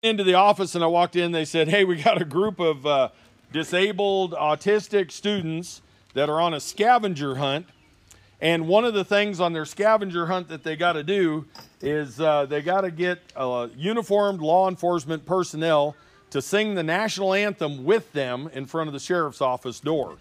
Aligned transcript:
into 0.00 0.22
the 0.22 0.34
office 0.34 0.76
and 0.76 0.84
I 0.84 0.86
walked 0.86 1.16
in. 1.16 1.32
They 1.32 1.44
said, 1.44 1.66
"Hey, 1.66 1.82
we 1.82 2.00
got 2.00 2.22
a 2.22 2.24
group 2.24 2.60
of 2.60 2.86
uh, 2.86 3.08
disabled 3.52 4.32
autistic 4.32 5.10
students 5.10 5.82
that 6.14 6.28
are 6.28 6.40
on 6.40 6.54
a 6.54 6.60
scavenger 6.60 7.34
hunt." 7.34 7.66
And 8.40 8.68
one 8.68 8.84
of 8.84 8.94
the 8.94 9.04
things 9.04 9.40
on 9.40 9.52
their 9.52 9.64
scavenger 9.64 10.26
hunt 10.26 10.46
that 10.48 10.62
they 10.62 10.76
got 10.76 10.92
to 10.92 11.02
do 11.02 11.46
is 11.80 12.20
uh, 12.20 12.46
they 12.46 12.62
got 12.62 12.82
to 12.82 12.92
get 12.92 13.18
uh, 13.34 13.66
uniformed 13.76 14.40
law 14.40 14.68
enforcement 14.68 15.26
personnel 15.26 15.96
to 16.30 16.40
sing 16.40 16.76
the 16.76 16.84
national 16.84 17.34
anthem 17.34 17.84
with 17.84 18.12
them 18.12 18.48
in 18.52 18.66
front 18.66 18.86
of 18.86 18.92
the 18.92 19.00
sheriff's 19.00 19.40
office 19.40 19.80
door. 19.80 20.18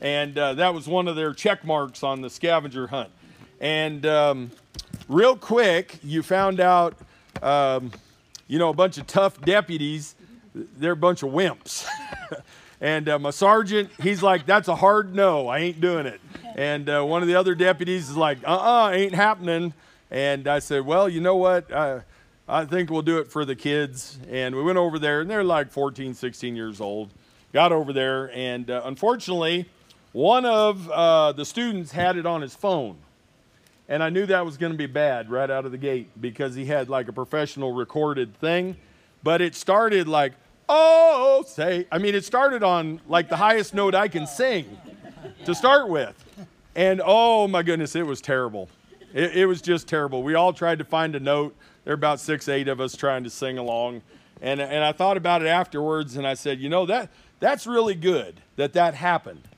And 0.00 0.38
uh, 0.38 0.54
that 0.54 0.72
was 0.72 0.88
one 0.88 1.06
of 1.06 1.16
their 1.16 1.34
check 1.34 1.66
marks 1.66 2.02
on 2.02 2.22
the 2.22 2.30
scavenger 2.30 2.86
hunt. 2.86 3.10
And 3.60 4.06
um, 4.06 4.50
real 5.06 5.36
quick, 5.36 5.98
you 6.02 6.22
found 6.22 6.60
out, 6.60 6.96
um, 7.42 7.90
you 8.48 8.58
know, 8.58 8.70
a 8.70 8.74
bunch 8.74 8.98
of 8.98 9.06
tough 9.06 9.40
deputies, 9.42 10.16
they're 10.54 10.92
a 10.92 10.96
bunch 10.96 11.22
of 11.22 11.30
wimps. 11.30 11.86
and 12.80 13.08
uh, 13.08 13.18
my 13.18 13.30
sergeant, 13.30 13.90
he's 14.00 14.22
like, 14.22 14.46
that's 14.46 14.68
a 14.68 14.74
hard 14.74 15.14
no, 15.14 15.46
I 15.46 15.58
ain't 15.58 15.80
doing 15.80 16.06
it. 16.06 16.20
And 16.56 16.88
uh, 16.88 17.04
one 17.04 17.22
of 17.22 17.28
the 17.28 17.36
other 17.36 17.54
deputies 17.54 18.10
is 18.10 18.16
like, 18.16 18.38
uh 18.44 18.86
uh 18.86 18.90
ain't 18.90 19.14
happening. 19.14 19.74
And 20.10 20.48
I 20.48 20.58
said, 20.58 20.86
well, 20.86 21.08
you 21.08 21.20
know 21.20 21.36
what? 21.36 21.70
Uh, 21.70 22.00
I 22.48 22.64
think 22.64 22.90
we'll 22.90 23.02
do 23.02 23.18
it 23.18 23.30
for 23.30 23.44
the 23.44 23.54
kids. 23.54 24.18
And 24.30 24.56
we 24.56 24.62
went 24.62 24.78
over 24.78 24.98
there, 24.98 25.20
and 25.20 25.30
they're 25.30 25.44
like 25.44 25.70
14, 25.70 26.14
16 26.14 26.56
years 26.56 26.80
old. 26.80 27.10
Got 27.52 27.72
over 27.72 27.92
there, 27.92 28.30
and 28.34 28.70
uh, 28.70 28.82
unfortunately, 28.84 29.68
one 30.12 30.44
of 30.44 30.90
uh, 30.90 31.32
the 31.32 31.44
students 31.44 31.92
had 31.92 32.16
it 32.16 32.26
on 32.26 32.42
his 32.42 32.54
phone. 32.54 32.98
And 33.88 34.02
I 34.02 34.10
knew 34.10 34.26
that 34.26 34.44
was 34.44 34.58
going 34.58 34.72
to 34.72 34.78
be 34.78 34.86
bad 34.86 35.30
right 35.30 35.50
out 35.50 35.64
of 35.64 35.72
the 35.72 35.78
gate 35.78 36.10
because 36.20 36.54
he 36.54 36.66
had 36.66 36.90
like 36.90 37.08
a 37.08 37.12
professional 37.12 37.72
recorded 37.72 38.36
thing. 38.38 38.76
But 39.22 39.40
it 39.40 39.54
started 39.54 40.06
like, 40.06 40.34
oh, 40.68 41.42
say, 41.46 41.86
I 41.90 41.98
mean, 41.98 42.14
it 42.14 42.24
started 42.24 42.62
on 42.62 43.00
like 43.08 43.28
the 43.28 43.36
highest 43.36 43.72
note 43.72 43.94
I 43.94 44.08
can 44.08 44.26
sing 44.26 44.78
to 45.46 45.54
start 45.54 45.88
with. 45.88 46.22
And 46.76 47.00
oh 47.04 47.48
my 47.48 47.62
goodness, 47.62 47.96
it 47.96 48.06
was 48.06 48.20
terrible. 48.20 48.68
It, 49.14 49.36
it, 49.38 49.46
was 49.46 49.62
just 49.62 49.88
terrible. 49.88 50.22
We 50.22 50.34
all 50.34 50.52
tried 50.52 50.78
to 50.78 50.84
find 50.84 51.16
a 51.16 51.20
note. 51.20 51.56
There 51.84 51.92
were 51.92 51.98
about 51.98 52.20
six, 52.20 52.46
eight 52.48 52.68
of 52.68 52.80
us 52.80 52.94
trying 52.94 53.24
to 53.24 53.30
sing 53.30 53.56
along. 53.56 54.02
And, 54.42 54.60
and 54.60 54.84
I 54.84 54.92
thought 54.92 55.16
about 55.16 55.40
it 55.40 55.48
afterwards 55.48 56.16
and 56.16 56.26
I 56.26 56.34
said, 56.34 56.60
you 56.60 56.68
know, 56.68 56.84
that, 56.86 57.10
that's 57.40 57.66
really 57.66 57.94
good 57.94 58.40
that 58.56 58.74
that 58.74 58.94
happened 58.94 59.48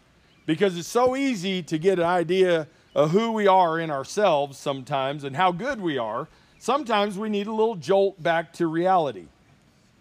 because 0.46 0.78
it's 0.78 0.88
so 0.88 1.16
easy 1.16 1.62
to 1.64 1.78
get 1.78 1.98
an 1.98 2.06
idea 2.06 2.68
who 2.94 3.32
we 3.32 3.46
are 3.46 3.78
in 3.78 3.90
ourselves 3.90 4.58
sometimes 4.58 5.24
and 5.24 5.36
how 5.36 5.52
good 5.52 5.80
we 5.80 5.98
are. 5.98 6.28
Sometimes 6.58 7.16
we 7.16 7.28
need 7.28 7.46
a 7.46 7.52
little 7.52 7.76
jolt 7.76 8.22
back 8.22 8.52
to 8.54 8.66
reality. 8.66 9.26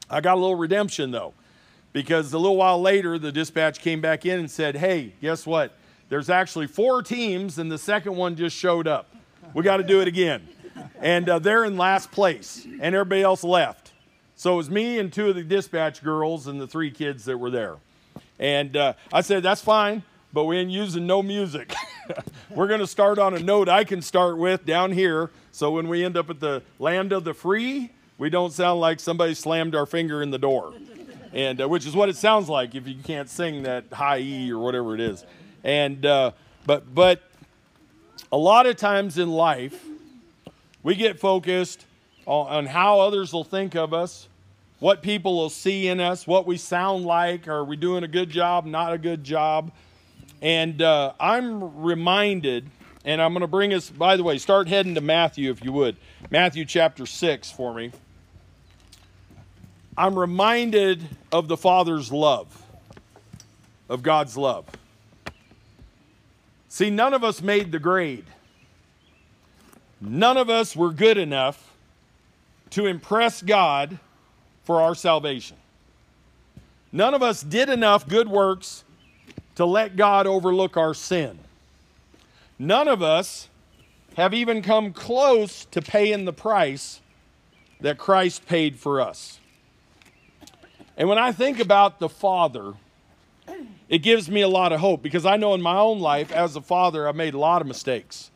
I 0.10 0.22
got 0.22 0.36
a 0.36 0.40
little 0.40 0.56
redemption 0.56 1.12
though, 1.12 1.34
because 1.94 2.34
a 2.34 2.38
little 2.38 2.58
while 2.58 2.82
later, 2.82 3.18
the 3.18 3.32
dispatch 3.32 3.80
came 3.80 4.02
back 4.02 4.26
in 4.26 4.40
and 4.40 4.52
said, 4.52 4.76
hey, 4.76 5.14
guess 5.22 5.46
what? 5.46 5.74
There's 6.10 6.30
actually 6.30 6.66
four 6.66 7.04
teams, 7.04 7.60
and 7.60 7.72
the 7.72 7.78
second 7.78 8.16
one 8.16 8.36
just 8.36 8.56
showed 8.56 8.88
up. 8.88 9.16
We 9.54 9.64
got 9.64 9.78
to 9.78 9.84
do 9.84 10.02
it 10.02 10.08
again. 10.08 10.48
And 11.00 11.30
uh, 11.30 11.40
they're 11.40 11.66
in 11.66 11.78
last 11.78 12.12
place, 12.12 12.66
and 12.66 12.96
everybody 12.96 13.22
else 13.22 13.44
left. 13.44 13.92
So 14.36 14.54
it 14.54 14.58
was 14.58 14.70
me 14.70 14.98
and 14.98 15.14
two 15.14 15.30
of 15.30 15.36
the 15.36 15.44
dispatch 15.44 16.04
girls 16.04 16.48
and 16.48 16.60
the 16.60 16.68
three 16.68 16.90
kids 16.90 17.26
that 17.26 17.38
were 17.38 17.52
there. 17.52 17.76
And 18.40 18.76
uh, 18.76 18.94
I 19.14 19.22
said, 19.22 19.44
that's 19.44 19.62
fine, 19.62 20.02
but 20.32 20.46
we 20.46 20.58
ain't 20.58 20.70
using 20.70 21.08
no 21.08 21.24
music. 21.24 21.74
We're 22.50 22.68
going 22.68 22.80
to 22.80 22.88
start 22.88 23.20
on 23.20 23.34
a 23.34 23.40
note 23.40 23.70
I 23.70 23.84
can 23.84 24.02
start 24.02 24.38
with 24.38 24.66
down 24.66 24.92
here. 24.92 25.30
So 25.52 25.72
when 25.72 25.88
we 25.88 26.04
end 26.04 26.18
up 26.18 26.30
at 26.30 26.40
the 26.40 26.62
land 26.78 27.12
of 27.12 27.24
the 27.24 27.34
free, 27.34 27.92
we 28.18 28.30
don't 28.30 28.52
sound 28.54 28.80
like 28.80 29.00
somebody 29.00 29.34
slammed 29.34 29.76
our 29.76 29.86
finger 29.86 30.22
in 30.22 30.32
the 30.32 30.38
door. 30.38 30.74
And 31.34 31.62
uh, 31.62 31.70
which 31.70 31.86
is 31.86 31.96
what 31.96 32.10
it 32.10 32.16
sounds 32.16 32.50
like 32.50 32.76
if 32.76 32.88
you 32.88 32.96
can't 33.04 33.30
sing 33.30 33.64
that 33.64 33.86
high 33.92 34.20
E 34.20 34.52
or 34.52 34.60
whatever 34.60 34.96
it 34.96 35.02
is. 35.02 35.24
And 35.64 36.06
uh, 36.06 36.32
but 36.66 36.94
but 36.94 37.22
a 38.32 38.38
lot 38.38 38.66
of 38.66 38.78
times 38.78 39.18
in 39.18 39.32
life, 39.32 39.86
we 40.84 40.96
get 40.96 41.20
focused 41.20 41.86
on, 42.26 42.48
on 42.48 42.66
how 42.66 43.00
others 43.00 43.32
will 43.32 43.44
think 43.44 43.76
of 43.76 43.94
us, 43.94 44.28
what 44.80 45.02
people 45.02 45.36
will 45.36 45.50
see 45.50 45.88
in 45.88 46.00
us, 46.00 46.26
what 46.26 46.48
we 46.48 46.58
sound 46.58 47.06
like. 47.06 47.48
Are 47.48 47.64
we 47.64 47.76
doing 47.76 48.04
a 48.04 48.08
good 48.08 48.30
job? 48.30 48.66
Not 48.66 48.94
a 48.94 48.98
good 48.98 49.24
job? 49.24 49.72
And 50.42 50.82
uh, 50.82 51.14
I'm 51.20 51.82
reminded, 51.82 52.70
and 53.04 53.22
I'm 53.22 53.34
going 53.34 53.42
to 53.42 53.48
bring 53.48 53.74
us. 53.74 53.90
By 53.90 54.16
the 54.16 54.24
way, 54.24 54.38
start 54.38 54.68
heading 54.68 54.96
to 54.96 55.02
Matthew 55.02 55.52
if 55.52 55.64
you 55.64 55.72
would. 55.74 55.98
Matthew 56.30 56.66
chapter 56.66 57.06
six 57.06 57.52
for 57.52 57.74
me. 57.74 57.92
I'm 59.98 60.18
reminded 60.18 61.04
of 61.32 61.50
the 61.50 61.58
Father's 61.58 62.10
love, 62.10 62.64
of 63.90 64.02
God's 64.02 64.38
love. 64.38 64.66
See, 66.70 66.90
none 66.90 67.14
of 67.14 67.24
us 67.24 67.42
made 67.42 67.74
the 67.74 67.80
grade. 67.80 68.26
None 70.00 70.38
of 70.38 70.50
us 70.50 70.74
were 70.74 70.92
good 70.92 71.18
enough 71.18 71.76
to 72.70 72.86
impress 72.86 73.42
God 73.42 74.00
for 74.64 74.82
our 74.82 74.96
salvation. 74.96 75.58
None 76.94 77.14
of 77.14 77.22
us 77.22 77.42
did 77.42 77.68
enough 77.68 78.08
good 78.08 78.30
works 78.30 78.86
to 79.60 79.66
let 79.66 79.98
God 79.98 80.26
overlook 80.26 80.78
our 80.78 80.94
sin. 80.94 81.38
None 82.58 82.88
of 82.88 83.04
us 83.04 83.50
have 84.16 84.34
even 84.34 84.62
come 84.62 84.94
close 84.94 85.66
to 85.72 85.82
paying 85.82 86.24
the 86.24 86.32
price 86.32 87.02
that 87.82 87.98
Christ 87.98 88.46
paid 88.46 88.80
for 88.80 89.02
us. 89.02 89.38
And 90.96 91.10
when 91.10 91.18
I 91.18 91.34
think 91.34 91.60
about 91.60 92.00
the 92.00 92.08
Father, 92.08 92.76
it 93.90 93.98
gives 93.98 94.30
me 94.32 94.40
a 94.40 94.48
lot 94.48 94.72
of 94.72 94.80
hope 94.80 95.04
because 95.04 95.26
I 95.26 95.36
know 95.36 95.54
in 95.54 95.62
my 95.62 95.76
own 95.76 96.00
life 96.00 96.32
as 96.32 96.56
a 96.56 96.62
father, 96.62 97.06
I've 97.06 97.18
made 97.18 97.34
a 97.34 97.38
lot 97.40 97.62
of 97.62 97.68
mistakes. 97.68 98.32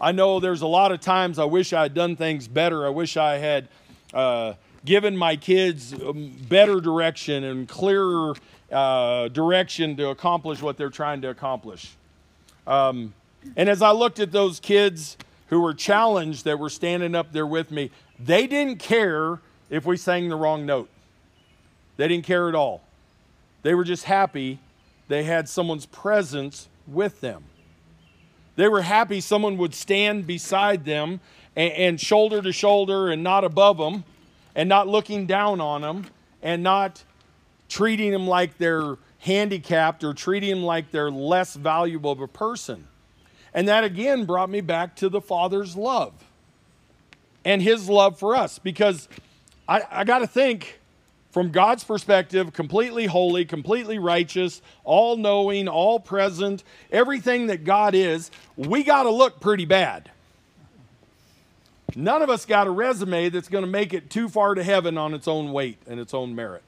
I 0.00 0.12
know 0.12 0.38
there's 0.38 0.62
a 0.62 0.68
lot 0.68 0.92
of 0.92 1.00
times 1.00 1.40
I 1.40 1.44
wish 1.44 1.72
I 1.72 1.82
had 1.82 1.94
done 1.94 2.14
things 2.14 2.46
better. 2.46 2.86
I 2.86 2.90
wish 2.90 3.16
I 3.16 3.38
had 3.38 3.68
uh, 4.14 4.52
given 4.84 5.16
my 5.16 5.34
kids 5.34 5.92
um, 5.92 6.30
better 6.48 6.80
direction 6.80 7.42
and 7.42 7.68
clearer 7.68 8.34
uh, 8.72 9.28
direction 9.28 9.96
to 9.96 10.08
accomplish 10.08 10.62
what 10.62 10.76
they're 10.76 10.90
trying 10.90 11.20
to 11.22 11.28
accomplish. 11.28 11.90
Um, 12.66 13.14
and 13.56 13.68
as 13.68 13.82
I 13.82 13.90
looked 13.90 14.20
at 14.20 14.32
those 14.32 14.60
kids 14.60 15.16
who 15.48 15.60
were 15.60 15.74
challenged 15.74 16.44
that 16.44 16.58
were 16.58 16.70
standing 16.70 17.14
up 17.14 17.32
there 17.32 17.46
with 17.46 17.70
me, 17.70 17.90
they 18.18 18.46
didn't 18.46 18.78
care 18.78 19.40
if 19.68 19.84
we 19.84 19.96
sang 19.96 20.28
the 20.28 20.36
wrong 20.36 20.64
note. 20.64 20.88
They 21.96 22.08
didn't 22.08 22.24
care 22.24 22.48
at 22.48 22.54
all. 22.54 22.82
They 23.62 23.74
were 23.74 23.84
just 23.84 24.04
happy 24.04 24.58
they 25.08 25.24
had 25.24 25.48
someone's 25.48 25.86
presence 25.86 26.68
with 26.86 27.20
them. 27.20 27.44
They 28.56 28.68
were 28.68 28.82
happy 28.82 29.20
someone 29.20 29.56
would 29.58 29.74
stand 29.74 30.26
beside 30.26 30.84
them 30.84 31.20
and, 31.56 31.72
and, 31.72 32.00
shoulder 32.00 32.40
to 32.42 32.52
shoulder 32.52 33.10
and 33.10 33.22
not 33.22 33.44
above 33.44 33.78
them 33.78 34.04
and 34.54 34.68
not 34.68 34.88
looking 34.88 35.26
down 35.26 35.60
on 35.60 35.82
them 35.82 36.06
and 36.42 36.62
not 36.62 37.04
treating 37.72 38.10
them 38.10 38.26
like 38.26 38.58
they're 38.58 38.98
handicapped 39.20 40.04
or 40.04 40.12
treating 40.12 40.50
them 40.50 40.62
like 40.62 40.90
they're 40.90 41.10
less 41.10 41.54
valuable 41.54 42.12
of 42.12 42.20
a 42.20 42.28
person. 42.28 42.86
And 43.54 43.66
that 43.66 43.82
again 43.82 44.26
brought 44.26 44.50
me 44.50 44.60
back 44.60 44.94
to 44.96 45.08
the 45.08 45.22
Father's 45.22 45.74
love 45.74 46.12
and 47.46 47.62
His 47.62 47.88
love 47.88 48.18
for 48.18 48.36
us 48.36 48.58
because 48.58 49.08
I, 49.66 49.82
I 49.90 50.04
got 50.04 50.18
to 50.18 50.26
think 50.26 50.80
from 51.30 51.50
God's 51.50 51.82
perspective, 51.82 52.52
completely 52.52 53.06
holy, 53.06 53.46
completely 53.46 53.98
righteous, 53.98 54.60
all 54.84 55.16
knowing, 55.16 55.66
all 55.66 55.98
present, 55.98 56.62
everything 56.90 57.46
that 57.46 57.64
God 57.64 57.94
is, 57.94 58.30
we 58.54 58.82
got 58.82 59.04
to 59.04 59.10
look 59.10 59.40
pretty 59.40 59.64
bad. 59.64 60.10
None 61.96 62.20
of 62.20 62.28
us 62.28 62.44
got 62.44 62.66
a 62.66 62.70
resume 62.70 63.30
that's 63.30 63.48
going 63.48 63.64
to 63.64 63.70
make 63.70 63.94
it 63.94 64.10
too 64.10 64.28
far 64.28 64.54
to 64.54 64.62
heaven 64.62 64.98
on 64.98 65.14
its 65.14 65.26
own 65.26 65.52
weight 65.52 65.78
and 65.86 65.98
its 65.98 66.12
own 66.12 66.34
merit. 66.34 66.64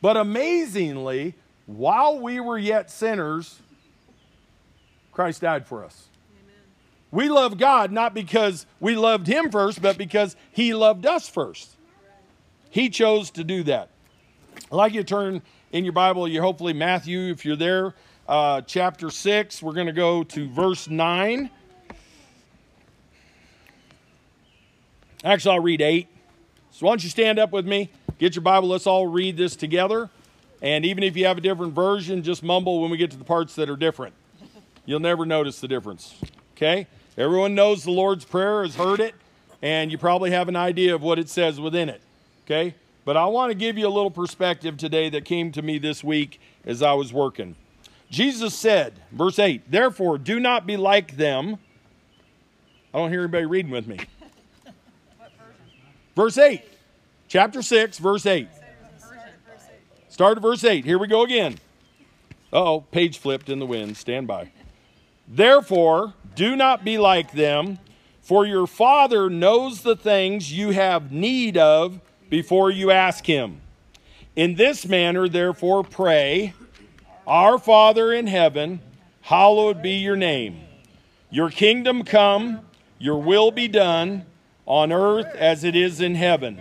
But 0.00 0.16
amazingly, 0.16 1.34
while 1.66 2.20
we 2.20 2.40
were 2.40 2.58
yet 2.58 2.90
sinners, 2.90 3.60
Christ 5.12 5.40
died 5.40 5.66
for 5.66 5.84
us. 5.84 6.06
Amen. 6.42 6.54
We 7.10 7.28
love 7.28 7.58
God 7.58 7.90
not 7.90 8.14
because 8.14 8.66
we 8.80 8.94
loved 8.94 9.26
Him 9.26 9.50
first, 9.50 9.82
but 9.82 9.98
because 9.98 10.36
He 10.52 10.74
loved 10.74 11.06
us 11.06 11.28
first. 11.28 11.76
He 12.70 12.88
chose 12.88 13.30
to 13.32 13.44
do 13.44 13.62
that. 13.64 13.90
I'd 14.70 14.74
like 14.74 14.92
you 14.92 15.02
to 15.02 15.08
turn 15.08 15.42
in 15.72 15.84
your 15.84 15.92
Bible, 15.92 16.26
you 16.28 16.40
hopefully 16.40 16.72
Matthew, 16.72 17.30
if 17.30 17.44
you're 17.44 17.56
there, 17.56 17.94
uh, 18.28 18.60
chapter 18.62 19.10
6. 19.10 19.62
We're 19.62 19.72
going 19.72 19.86
to 19.86 19.92
go 19.92 20.22
to 20.22 20.48
verse 20.48 20.88
9. 20.88 21.50
Actually, 25.24 25.54
I'll 25.54 25.62
read 25.62 25.80
8. 25.80 26.08
So 26.70 26.86
why 26.86 26.92
don't 26.92 27.02
you 27.02 27.10
stand 27.10 27.38
up 27.38 27.52
with 27.52 27.66
me? 27.66 27.90
Get 28.18 28.34
your 28.34 28.42
Bible. 28.42 28.68
Let's 28.68 28.86
all 28.86 29.06
read 29.06 29.36
this 29.36 29.54
together. 29.54 30.10
And 30.60 30.84
even 30.84 31.04
if 31.04 31.16
you 31.16 31.26
have 31.26 31.38
a 31.38 31.40
different 31.40 31.72
version, 31.72 32.22
just 32.22 32.42
mumble 32.42 32.82
when 32.82 32.90
we 32.90 32.96
get 32.96 33.12
to 33.12 33.16
the 33.16 33.24
parts 33.24 33.54
that 33.54 33.70
are 33.70 33.76
different. 33.76 34.14
You'll 34.86 35.00
never 35.00 35.24
notice 35.24 35.60
the 35.60 35.68
difference. 35.68 36.16
Okay? 36.56 36.88
Everyone 37.16 37.54
knows 37.54 37.84
the 37.84 37.92
Lord's 37.92 38.24
Prayer, 38.24 38.62
has 38.62 38.74
heard 38.74 39.00
it, 39.00 39.14
and 39.62 39.92
you 39.92 39.98
probably 39.98 40.32
have 40.32 40.48
an 40.48 40.56
idea 40.56 40.94
of 40.94 41.02
what 41.02 41.18
it 41.18 41.28
says 41.28 41.60
within 41.60 41.88
it. 41.88 42.00
Okay? 42.44 42.74
But 43.04 43.16
I 43.16 43.26
want 43.26 43.50
to 43.50 43.54
give 43.54 43.78
you 43.78 43.86
a 43.86 43.90
little 43.90 44.10
perspective 44.10 44.76
today 44.76 45.08
that 45.10 45.24
came 45.24 45.52
to 45.52 45.62
me 45.62 45.78
this 45.78 46.02
week 46.02 46.40
as 46.64 46.82
I 46.82 46.94
was 46.94 47.12
working. 47.12 47.54
Jesus 48.10 48.54
said, 48.54 48.94
verse 49.12 49.38
8, 49.38 49.70
Therefore, 49.70 50.18
do 50.18 50.40
not 50.40 50.66
be 50.66 50.76
like 50.76 51.16
them. 51.16 51.58
I 52.92 52.98
don't 52.98 53.10
hear 53.10 53.20
anybody 53.20 53.46
reading 53.46 53.70
with 53.70 53.86
me. 53.86 53.98
Verse 56.16 56.36
8, 56.36 56.62
chapter 57.28 57.62
6, 57.62 57.98
verse 57.98 58.26
8. 58.26 58.48
Start 60.08 60.38
at 60.38 60.42
verse 60.42 60.64
8. 60.64 60.84
Here 60.84 60.98
we 60.98 61.06
go 61.06 61.22
again. 61.22 61.58
oh, 62.52 62.80
page 62.90 63.18
flipped 63.18 63.48
in 63.48 63.58
the 63.58 63.66
wind. 63.66 63.96
Stand 63.96 64.26
by. 64.26 64.50
Therefore, 65.28 66.14
do 66.34 66.56
not 66.56 66.84
be 66.84 66.98
like 66.98 67.32
them, 67.32 67.78
for 68.22 68.46
your 68.46 68.66
Father 68.66 69.30
knows 69.30 69.82
the 69.82 69.94
things 69.94 70.52
you 70.52 70.70
have 70.70 71.12
need 71.12 71.56
of 71.56 72.00
before 72.30 72.70
you 72.70 72.90
ask 72.90 73.26
Him. 73.26 73.60
In 74.34 74.54
this 74.54 74.86
manner, 74.86 75.28
therefore, 75.28 75.84
pray 75.84 76.54
Our 77.26 77.58
Father 77.58 78.12
in 78.12 78.26
heaven, 78.26 78.80
hallowed 79.20 79.82
be 79.82 79.92
your 79.98 80.16
name. 80.16 80.60
Your 81.30 81.50
kingdom 81.50 82.04
come, 82.04 82.60
your 82.98 83.20
will 83.20 83.50
be 83.50 83.68
done, 83.68 84.24
on 84.64 84.92
earth 84.92 85.34
as 85.34 85.64
it 85.64 85.76
is 85.76 86.00
in 86.00 86.14
heaven. 86.14 86.60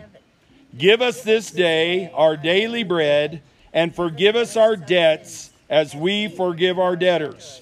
Give 0.75 1.01
us 1.01 1.21
this 1.21 1.51
day 1.51 2.11
our 2.13 2.35
daily 2.35 2.83
bread, 2.83 3.41
and 3.73 3.95
forgive 3.95 4.35
us 4.35 4.57
our 4.57 4.75
debts 4.75 5.51
as 5.69 5.95
we 5.95 6.27
forgive 6.27 6.79
our 6.79 6.95
debtors. 6.95 7.61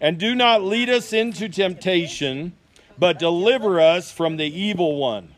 And 0.00 0.18
do 0.18 0.34
not 0.34 0.62
lead 0.62 0.90
us 0.90 1.12
into 1.12 1.48
temptation, 1.48 2.52
but 2.98 3.18
deliver 3.18 3.80
us 3.80 4.10
from 4.10 4.36
the 4.36 4.44
evil 4.44 4.96
one. 4.96 5.28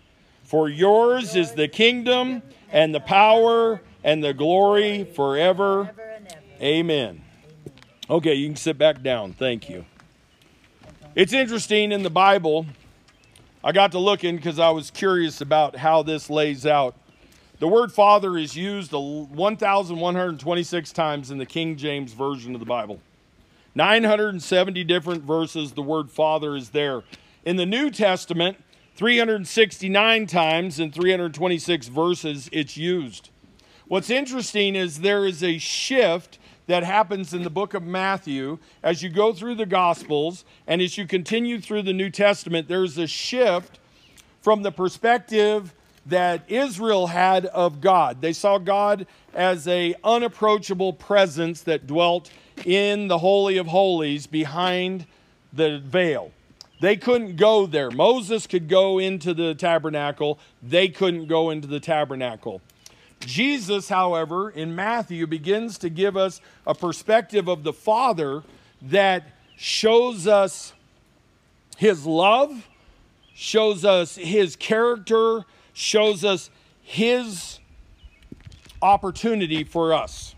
For 0.43 0.69
yours 0.69 1.37
is 1.37 1.53
the 1.53 1.69
kingdom 1.69 2.43
and 2.71 2.95
the 2.95 3.01
power 3.01 3.81
and 4.03 4.23
the 4.23 4.35
glory 4.35 5.05
forever. 5.05 5.91
Amen. 6.61 7.23
Okay, 8.11 8.35
you 8.35 8.49
can 8.49 8.57
sit 8.57 8.79
back 8.79 9.03
down. 9.03 9.35
Thank 9.35 9.69
you. 9.69 9.85
It's 11.15 11.33
interesting 11.33 11.93
in 11.93 12.03
the 12.03 12.11
Bible. 12.11 12.67
I 13.63 13.73
got 13.73 13.93
to 13.93 13.99
looking 13.99 14.37
because 14.37 14.59
I 14.61 14.71
was 14.71 14.91
curious 14.91 15.41
about 15.41 15.77
how 15.77 16.05
this 16.05 16.31
lays 16.31 16.65
out. 16.65 16.95
The 17.59 17.67
word 17.67 17.93
Father 17.93 18.39
is 18.39 18.57
used 18.57 18.93
1,126 18.93 20.93
times 20.93 21.33
in 21.33 21.39
the 21.39 21.47
King 21.47 21.77
James 21.77 22.13
Version 22.13 22.55
of 22.55 22.61
the 22.61 22.67
Bible. 22.67 23.01
970 23.75 24.85
different 24.85 25.25
verses, 25.25 25.73
the 25.73 25.83
word 25.83 26.09
Father 26.09 26.55
is 26.55 26.71
there. 26.71 27.03
In 27.45 27.57
the 27.57 27.67
New 27.67 27.91
Testament, 27.91 28.63
369 28.95 30.27
times 30.29 30.79
in 30.79 30.93
326 30.93 31.89
verses 31.89 32.49
it's 32.53 32.77
used. 32.77 33.31
What's 33.89 34.11
interesting 34.11 34.77
is 34.77 35.01
there 35.01 35.27
is 35.27 35.43
a 35.43 35.59
shift 35.59 36.38
that 36.69 36.85
happens 36.85 37.33
in 37.35 37.43
the 37.43 37.51
book 37.51 37.75
of 37.75 37.83
Matthew 37.83 38.59
as 38.83 39.03
you 39.03 39.09
go 39.09 39.33
through 39.33 39.57
the 39.57 39.67
Gospels 39.67 40.45
and 40.67 40.81
as 40.81 40.97
you 40.97 41.07
continue 41.07 41.61
through 41.61 41.83
the 41.83 41.95
New 41.95 42.11
Testament, 42.11 42.69
there's 42.69 42.99
a 42.99 43.07
shift 43.07 43.79
from 44.43 44.63
the 44.63 44.71
perspective 44.71 45.75
that 46.07 46.43
Israel 46.47 47.09
had 47.09 47.47
of 47.47 47.81
God. 47.81 48.21
They 48.21 48.35
saw 48.35 48.59
God 48.59 49.07
as 49.35 49.67
a 49.67 49.95
unapproachable 50.05 50.93
presence 50.93 51.63
that 51.63 51.87
dwelt 51.87 52.31
in 52.65 53.09
the 53.09 53.19
holy 53.19 53.57
of 53.57 53.67
holies 53.67 54.27
behind 54.27 55.07
the 55.53 55.79
veil. 55.79 56.33
They 56.81 56.97
couldn't 56.97 57.37
go 57.37 57.65
there. 57.67 57.91
Moses 57.91 58.47
could 58.47 58.69
go 58.69 58.99
into 58.99 59.33
the 59.33 59.55
tabernacle, 59.55 60.39
they 60.63 60.89
couldn't 60.89 61.27
go 61.27 61.49
into 61.49 61.67
the 61.67 61.81
tabernacle. 61.81 62.61
Jesus, 63.21 63.89
however, 63.89 64.51
in 64.51 64.75
Matthew 64.75 65.27
begins 65.27 65.79
to 65.79 65.91
give 65.91 66.17
us 66.17 66.41
a 66.67 66.75
perspective 66.75 67.49
of 67.49 67.65
the 67.65 67.73
Father 67.73 68.43
that 68.83 69.29
shows 69.57 70.27
us 70.27 70.73
his 71.77 72.07
love, 72.07 72.69
shows 73.35 73.85
us 73.85 74.17
his 74.17 74.57
character, 74.57 75.45
shows 75.73 76.25
us 76.25 76.51
his 76.83 77.59
opportunity 78.81 79.65
for 79.65 79.93
us. 79.93 80.35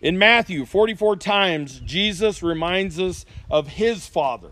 In 0.00 0.16
Matthew, 0.16 0.64
44 0.64 1.16
times, 1.16 1.80
Jesus 1.80 2.42
reminds 2.42 3.00
us 3.00 3.26
of 3.50 3.68
his 3.68 4.06
Father. 4.06 4.50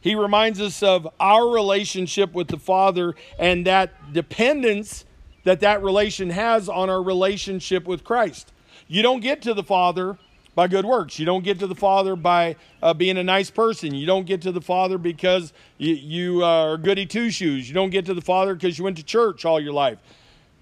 He 0.00 0.14
reminds 0.14 0.60
us 0.60 0.82
of 0.82 1.08
our 1.18 1.48
relationship 1.48 2.32
with 2.32 2.48
the 2.48 2.58
Father 2.58 3.14
and 3.38 3.66
that 3.66 4.12
dependence 4.12 5.04
that 5.48 5.60
that 5.60 5.82
relation 5.82 6.28
has 6.28 6.68
on 6.68 6.90
our 6.90 7.02
relationship 7.02 7.86
with 7.86 8.04
Christ. 8.04 8.52
You 8.86 9.00
don't 9.00 9.20
get 9.20 9.40
to 9.42 9.54
the 9.54 9.62
Father 9.62 10.18
by 10.54 10.68
good 10.68 10.84
works. 10.84 11.18
You 11.18 11.24
don't 11.24 11.42
get 11.42 11.58
to 11.60 11.66
the 11.66 11.74
Father 11.74 12.16
by 12.16 12.56
uh, 12.82 12.92
being 12.92 13.16
a 13.16 13.24
nice 13.24 13.48
person. 13.48 13.94
You 13.94 14.04
don't 14.04 14.26
get 14.26 14.42
to 14.42 14.52
the 14.52 14.60
Father 14.60 14.98
because 14.98 15.54
you, 15.78 15.94
you 15.94 16.44
uh, 16.44 16.72
are 16.72 16.76
goody 16.76 17.06
two 17.06 17.30
shoes. 17.30 17.66
You 17.66 17.74
don't 17.74 17.88
get 17.88 18.04
to 18.04 18.12
the 18.12 18.20
Father 18.20 18.54
because 18.54 18.76
you 18.76 18.84
went 18.84 18.98
to 18.98 19.02
church 19.02 19.46
all 19.46 19.58
your 19.58 19.72
life. 19.72 19.96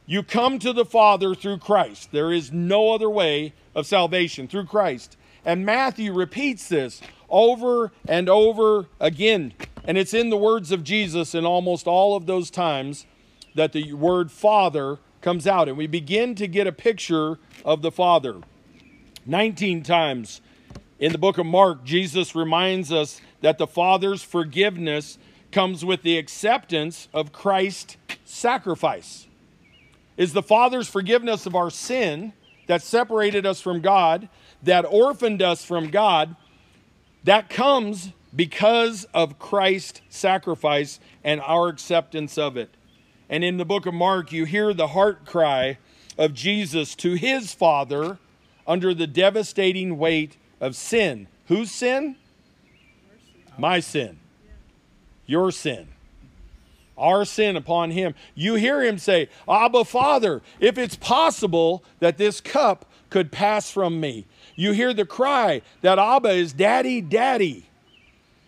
You 0.06 0.22
come 0.22 0.60
to 0.60 0.72
the 0.72 0.84
Father 0.84 1.34
through 1.34 1.58
Christ. 1.58 2.12
There 2.12 2.30
is 2.30 2.52
no 2.52 2.92
other 2.92 3.10
way 3.10 3.54
of 3.74 3.88
salvation 3.88 4.46
through 4.46 4.66
Christ. 4.66 5.16
And 5.44 5.66
Matthew 5.66 6.12
repeats 6.12 6.68
this 6.68 7.00
over 7.28 7.90
and 8.06 8.28
over 8.28 8.86
again. 9.00 9.52
And 9.82 9.98
it's 9.98 10.14
in 10.14 10.30
the 10.30 10.36
words 10.36 10.70
of 10.70 10.84
Jesus 10.84 11.34
in 11.34 11.44
almost 11.44 11.88
all 11.88 12.14
of 12.14 12.26
those 12.26 12.52
times 12.52 13.04
that 13.56 13.73
the 13.73 13.93
word 13.93 14.31
Father 14.31 14.99
comes 15.20 15.47
out. 15.47 15.69
And 15.69 15.76
we 15.76 15.87
begin 15.87 16.35
to 16.37 16.47
get 16.47 16.67
a 16.67 16.73
picture 16.73 17.38
of 17.64 17.82
the 17.82 17.91
Father. 17.91 18.37
19 19.26 19.82
times 19.82 20.41
in 20.99 21.12
the 21.12 21.19
book 21.19 21.37
of 21.37 21.47
Mark, 21.47 21.85
Jesus 21.85 22.35
reminds 22.35 22.93
us 22.93 23.20
that 23.41 23.58
the 23.58 23.67
Father's 23.67 24.23
forgiveness 24.23 25.19
comes 25.50 25.85
with 25.85 26.03
the 26.03 26.17
acceptance 26.17 27.08
of 27.12 27.32
Christ's 27.32 27.97
sacrifice. 28.25 29.26
Is 30.17 30.32
the 30.32 30.43
Father's 30.43 30.88
forgiveness 30.88 31.44
of 31.44 31.55
our 31.55 31.70
sin 31.70 32.32
that 32.67 32.82
separated 32.82 33.44
us 33.47 33.61
from 33.61 33.81
God, 33.81 34.29
that 34.62 34.85
orphaned 34.88 35.43
us 35.43 35.64
from 35.64 35.91
God, 35.91 36.35
that 37.25 37.50
comes 37.50 38.12
because 38.35 39.05
of 39.12 39.38
Christ's 39.38 40.00
sacrifice 40.08 41.00
and 41.25 41.41
our 41.41 41.69
acceptance 41.69 42.38
of 42.38 42.56
it. 42.56 42.70
And 43.28 43.43
in 43.43 43.56
the 43.56 43.64
book 43.64 43.87
of 43.87 43.94
Mark, 43.94 44.32
you 44.32 44.44
hear 44.44 44.73
the 44.73 44.88
heart 44.88 45.25
cry 45.25 45.78
of 46.17 46.32
Jesus 46.32 46.94
to 46.96 47.15
his 47.15 47.53
Father 47.53 48.19
under 48.67 48.94
the 48.94 49.06
devastating 49.06 49.98
weight 49.98 50.36
of 50.60 50.77
sin. 50.77 51.29
Whose 51.46 51.70
sin? 51.70 52.17
My 53.58 53.81
sin. 53.81 54.19
Your 55.27 55.50
sin. 55.50 55.89
Our 56.96 57.24
sin 57.24 57.56
upon 57.56 57.91
him. 57.91 58.15
You 58.34 58.55
hear 58.55 58.82
him 58.82 58.98
say, 58.98 59.29
Abba, 59.48 59.84
Father, 59.84 60.41
if 60.60 60.79
it's 60.79 60.96
possible 60.96 61.84
that 62.00 62.17
this 62.17 62.41
cup 62.41 62.91
could 63.10 63.31
pass 63.31 63.70
from 63.70 64.00
me. 64.00 64.27
You 64.55 64.72
hear 64.72 64.94
the 64.94 65.05
cry 65.05 65.62
that 65.82 65.98
Abba 65.98 66.31
is 66.31 66.53
daddy, 66.53 67.00
daddy. 67.00 67.67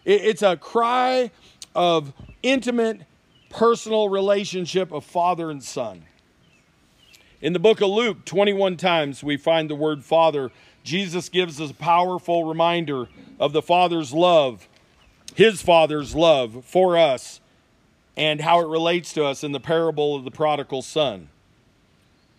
It's 0.05 0.43
a 0.43 0.57
cry 0.57 1.31
of 1.75 2.15
intimate, 2.43 3.03
personal 3.51 4.09
relationship 4.09 4.93
of 4.93 5.05
father 5.05 5.51
and 5.51 5.63
son. 5.63 6.05
In 7.41 7.53
the 7.53 7.59
book 7.59 7.81
of 7.81 7.89
Luke, 7.89 8.25
21 8.25 8.77
times 8.77 9.23
we 9.23 9.37
find 9.37 9.71
the 9.71 9.75
word 9.75 10.05
father. 10.05 10.51
Jesus 10.83 11.29
gives 11.29 11.61
us 11.61 11.71
a 11.71 11.75
powerful 11.75 12.45
reminder 12.45 13.09
of 13.39 13.53
the 13.53 13.63
Father's 13.63 14.13
love, 14.13 14.67
his 15.35 15.63
Father's 15.63 16.15
love 16.15 16.65
for 16.65 16.97
us, 16.97 17.41
and 18.17 18.41
how 18.41 18.61
it 18.61 18.67
relates 18.67 19.13
to 19.13 19.25
us 19.25 19.45
in 19.45 19.53
the 19.53 19.61
parable 19.61 20.17
of 20.17 20.25
the 20.25 20.31
prodigal 20.31 20.83
son. 20.83 21.29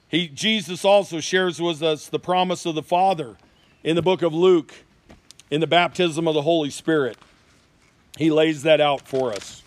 He, 0.10 0.28
Jesus 0.28 0.84
also 0.84 1.20
shares 1.20 1.62
with 1.62 1.82
us 1.82 2.08
the 2.08 2.20
promise 2.20 2.66
of 2.66 2.76
the 2.76 2.84
Father 2.84 3.38
in 3.84 3.96
the 3.96 4.02
book 4.02 4.22
of 4.22 4.34
Luke 4.34 4.74
in 5.50 5.62
the 5.62 5.68
baptism 5.68 6.28
of 6.28 6.34
the 6.34 6.42
Holy 6.42 6.70
Spirit. 6.70 7.18
He 8.18 8.32
lays 8.32 8.64
that 8.64 8.82
out 8.82 9.08
for 9.08 9.32
us. 9.32 9.64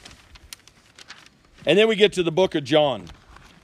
And 1.67 1.79
then 1.79 1.89
we 1.89 1.97
get 1.97 2.13
to 2.15 2.23
the 2.23 2.33
book 2.33 2.55
of 2.55 2.65
John. 2.65 3.07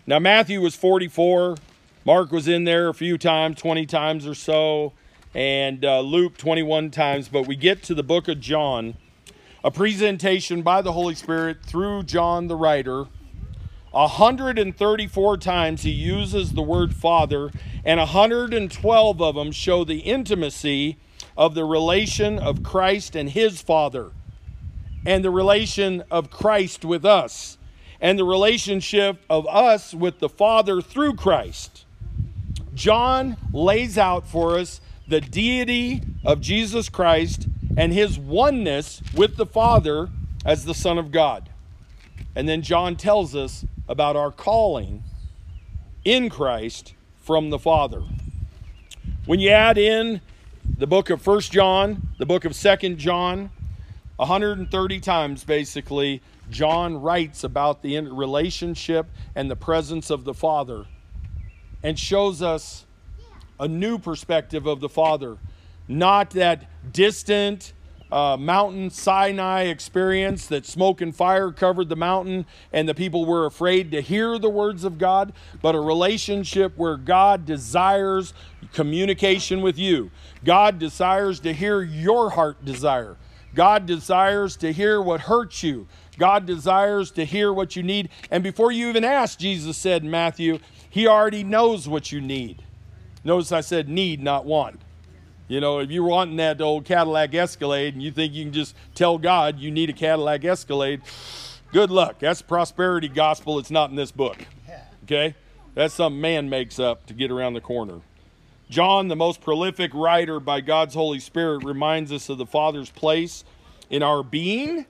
Now, 0.06 0.18
Matthew 0.18 0.60
was 0.60 0.74
44. 0.74 1.56
Mark 2.04 2.32
was 2.32 2.48
in 2.48 2.64
there 2.64 2.88
a 2.88 2.94
few 2.94 3.18
times, 3.18 3.60
20 3.60 3.86
times 3.86 4.26
or 4.26 4.34
so, 4.34 4.92
and 5.34 5.84
uh, 5.84 6.00
Luke 6.00 6.36
21 6.36 6.90
times. 6.90 7.28
But 7.28 7.46
we 7.46 7.56
get 7.56 7.82
to 7.84 7.94
the 7.94 8.02
book 8.02 8.28
of 8.28 8.40
John, 8.40 8.94
a 9.62 9.70
presentation 9.70 10.62
by 10.62 10.80
the 10.80 10.92
Holy 10.92 11.14
Spirit 11.14 11.58
through 11.64 12.04
John 12.04 12.46
the 12.46 12.56
writer 12.56 13.06
134 13.90 15.36
times 15.38 15.82
he 15.82 15.90
uses 15.90 16.52
the 16.52 16.62
word 16.62 16.94
Father, 16.94 17.50
and 17.84 17.98
112 17.98 19.22
of 19.22 19.34
them 19.34 19.50
show 19.50 19.84
the 19.84 19.98
intimacy 19.98 20.98
of 21.36 21.54
the 21.54 21.64
relation 21.64 22.38
of 22.38 22.62
Christ 22.62 23.16
and 23.16 23.30
his 23.30 23.60
Father, 23.60 24.12
and 25.06 25.24
the 25.24 25.30
relation 25.30 26.04
of 26.10 26.30
Christ 26.30 26.84
with 26.84 27.04
us. 27.04 27.57
And 28.00 28.18
the 28.18 28.24
relationship 28.24 29.20
of 29.28 29.46
us 29.46 29.94
with 29.94 30.18
the 30.18 30.28
Father 30.28 30.80
through 30.80 31.14
Christ. 31.14 31.84
John 32.74 33.36
lays 33.52 33.98
out 33.98 34.26
for 34.26 34.58
us 34.58 34.80
the 35.08 35.20
deity 35.20 36.02
of 36.24 36.40
Jesus 36.40 36.88
Christ 36.88 37.48
and 37.76 37.92
his 37.92 38.18
oneness 38.18 39.02
with 39.14 39.36
the 39.36 39.46
Father 39.46 40.10
as 40.44 40.64
the 40.64 40.74
Son 40.74 40.98
of 40.98 41.10
God. 41.10 41.48
And 42.36 42.48
then 42.48 42.62
John 42.62 42.94
tells 42.94 43.34
us 43.34 43.64
about 43.88 44.14
our 44.14 44.30
calling 44.30 45.02
in 46.04 46.28
Christ 46.28 46.94
from 47.20 47.50
the 47.50 47.58
Father. 47.58 48.02
When 49.26 49.40
you 49.40 49.50
add 49.50 49.76
in 49.76 50.20
the 50.78 50.86
book 50.86 51.10
of 51.10 51.20
First 51.20 51.50
John, 51.50 52.08
the 52.18 52.26
book 52.26 52.44
of 52.44 52.54
Second 52.54 52.98
John, 52.98 53.50
130 54.16 55.00
times 55.00 55.44
basically, 55.44 56.22
John 56.50 57.00
writes 57.00 57.44
about 57.44 57.82
the 57.82 57.98
relationship 58.00 59.06
and 59.34 59.50
the 59.50 59.56
presence 59.56 60.10
of 60.10 60.24
the 60.24 60.34
Father 60.34 60.86
and 61.82 61.98
shows 61.98 62.42
us 62.42 62.86
a 63.60 63.68
new 63.68 63.98
perspective 63.98 64.66
of 64.66 64.80
the 64.80 64.88
Father. 64.88 65.36
Not 65.86 66.30
that 66.30 66.92
distant 66.92 67.72
uh, 68.10 68.36
mountain 68.38 68.90
Sinai 68.90 69.64
experience 69.64 70.46
that 70.46 70.64
smoke 70.64 71.00
and 71.00 71.14
fire 71.14 71.52
covered 71.52 71.88
the 71.88 71.96
mountain 71.96 72.46
and 72.72 72.88
the 72.88 72.94
people 72.94 73.26
were 73.26 73.46
afraid 73.46 73.90
to 73.90 74.00
hear 74.00 74.38
the 74.38 74.48
words 74.48 74.84
of 74.84 74.98
God, 74.98 75.32
but 75.60 75.74
a 75.74 75.80
relationship 75.80 76.76
where 76.76 76.96
God 76.96 77.44
desires 77.44 78.32
communication 78.72 79.60
with 79.60 79.78
you. 79.78 80.10
God 80.44 80.78
desires 80.78 81.40
to 81.40 81.52
hear 81.52 81.82
your 81.82 82.30
heart 82.30 82.64
desire. 82.64 83.16
God 83.54 83.86
desires 83.86 84.56
to 84.58 84.72
hear 84.72 85.02
what 85.02 85.22
hurts 85.22 85.62
you. 85.62 85.86
God 86.18 86.46
desires 86.46 87.10
to 87.12 87.24
hear 87.24 87.52
what 87.52 87.76
you 87.76 87.82
need. 87.82 88.10
And 88.30 88.42
before 88.42 88.72
you 88.72 88.88
even 88.88 89.04
ask, 89.04 89.38
Jesus 89.38 89.76
said 89.76 90.02
in 90.02 90.10
Matthew, 90.10 90.58
He 90.90 91.06
already 91.06 91.44
knows 91.44 91.88
what 91.88 92.12
you 92.12 92.20
need. 92.20 92.62
Notice 93.24 93.52
I 93.52 93.60
said 93.60 93.88
need, 93.88 94.22
not 94.22 94.44
want. 94.44 94.80
You 95.48 95.60
know, 95.60 95.78
if 95.78 95.90
you're 95.90 96.04
wanting 96.04 96.36
that 96.36 96.60
old 96.60 96.84
Cadillac 96.84 97.34
Escalade 97.34 97.94
and 97.94 98.02
you 98.02 98.10
think 98.10 98.34
you 98.34 98.44
can 98.44 98.52
just 98.52 98.74
tell 98.94 99.16
God 99.16 99.58
you 99.58 99.70
need 99.70 99.88
a 99.88 99.94
Cadillac 99.94 100.44
Escalade, 100.44 101.00
good 101.72 101.90
luck. 101.90 102.18
That's 102.18 102.42
prosperity 102.42 103.08
gospel. 103.08 103.58
It's 103.58 103.70
not 103.70 103.88
in 103.88 103.96
this 103.96 104.12
book. 104.12 104.36
Okay? 105.04 105.34
That's 105.74 105.94
something 105.94 106.20
man 106.20 106.50
makes 106.50 106.78
up 106.78 107.06
to 107.06 107.14
get 107.14 107.30
around 107.30 107.54
the 107.54 107.62
corner. 107.62 108.00
John, 108.68 109.08
the 109.08 109.16
most 109.16 109.40
prolific 109.40 109.94
writer 109.94 110.38
by 110.38 110.60
God's 110.60 110.94
Holy 110.94 111.20
Spirit, 111.20 111.64
reminds 111.64 112.12
us 112.12 112.28
of 112.28 112.36
the 112.36 112.44
Father's 112.44 112.90
place 112.90 113.42
in 113.88 114.02
our 114.02 114.22
being, 114.22 114.84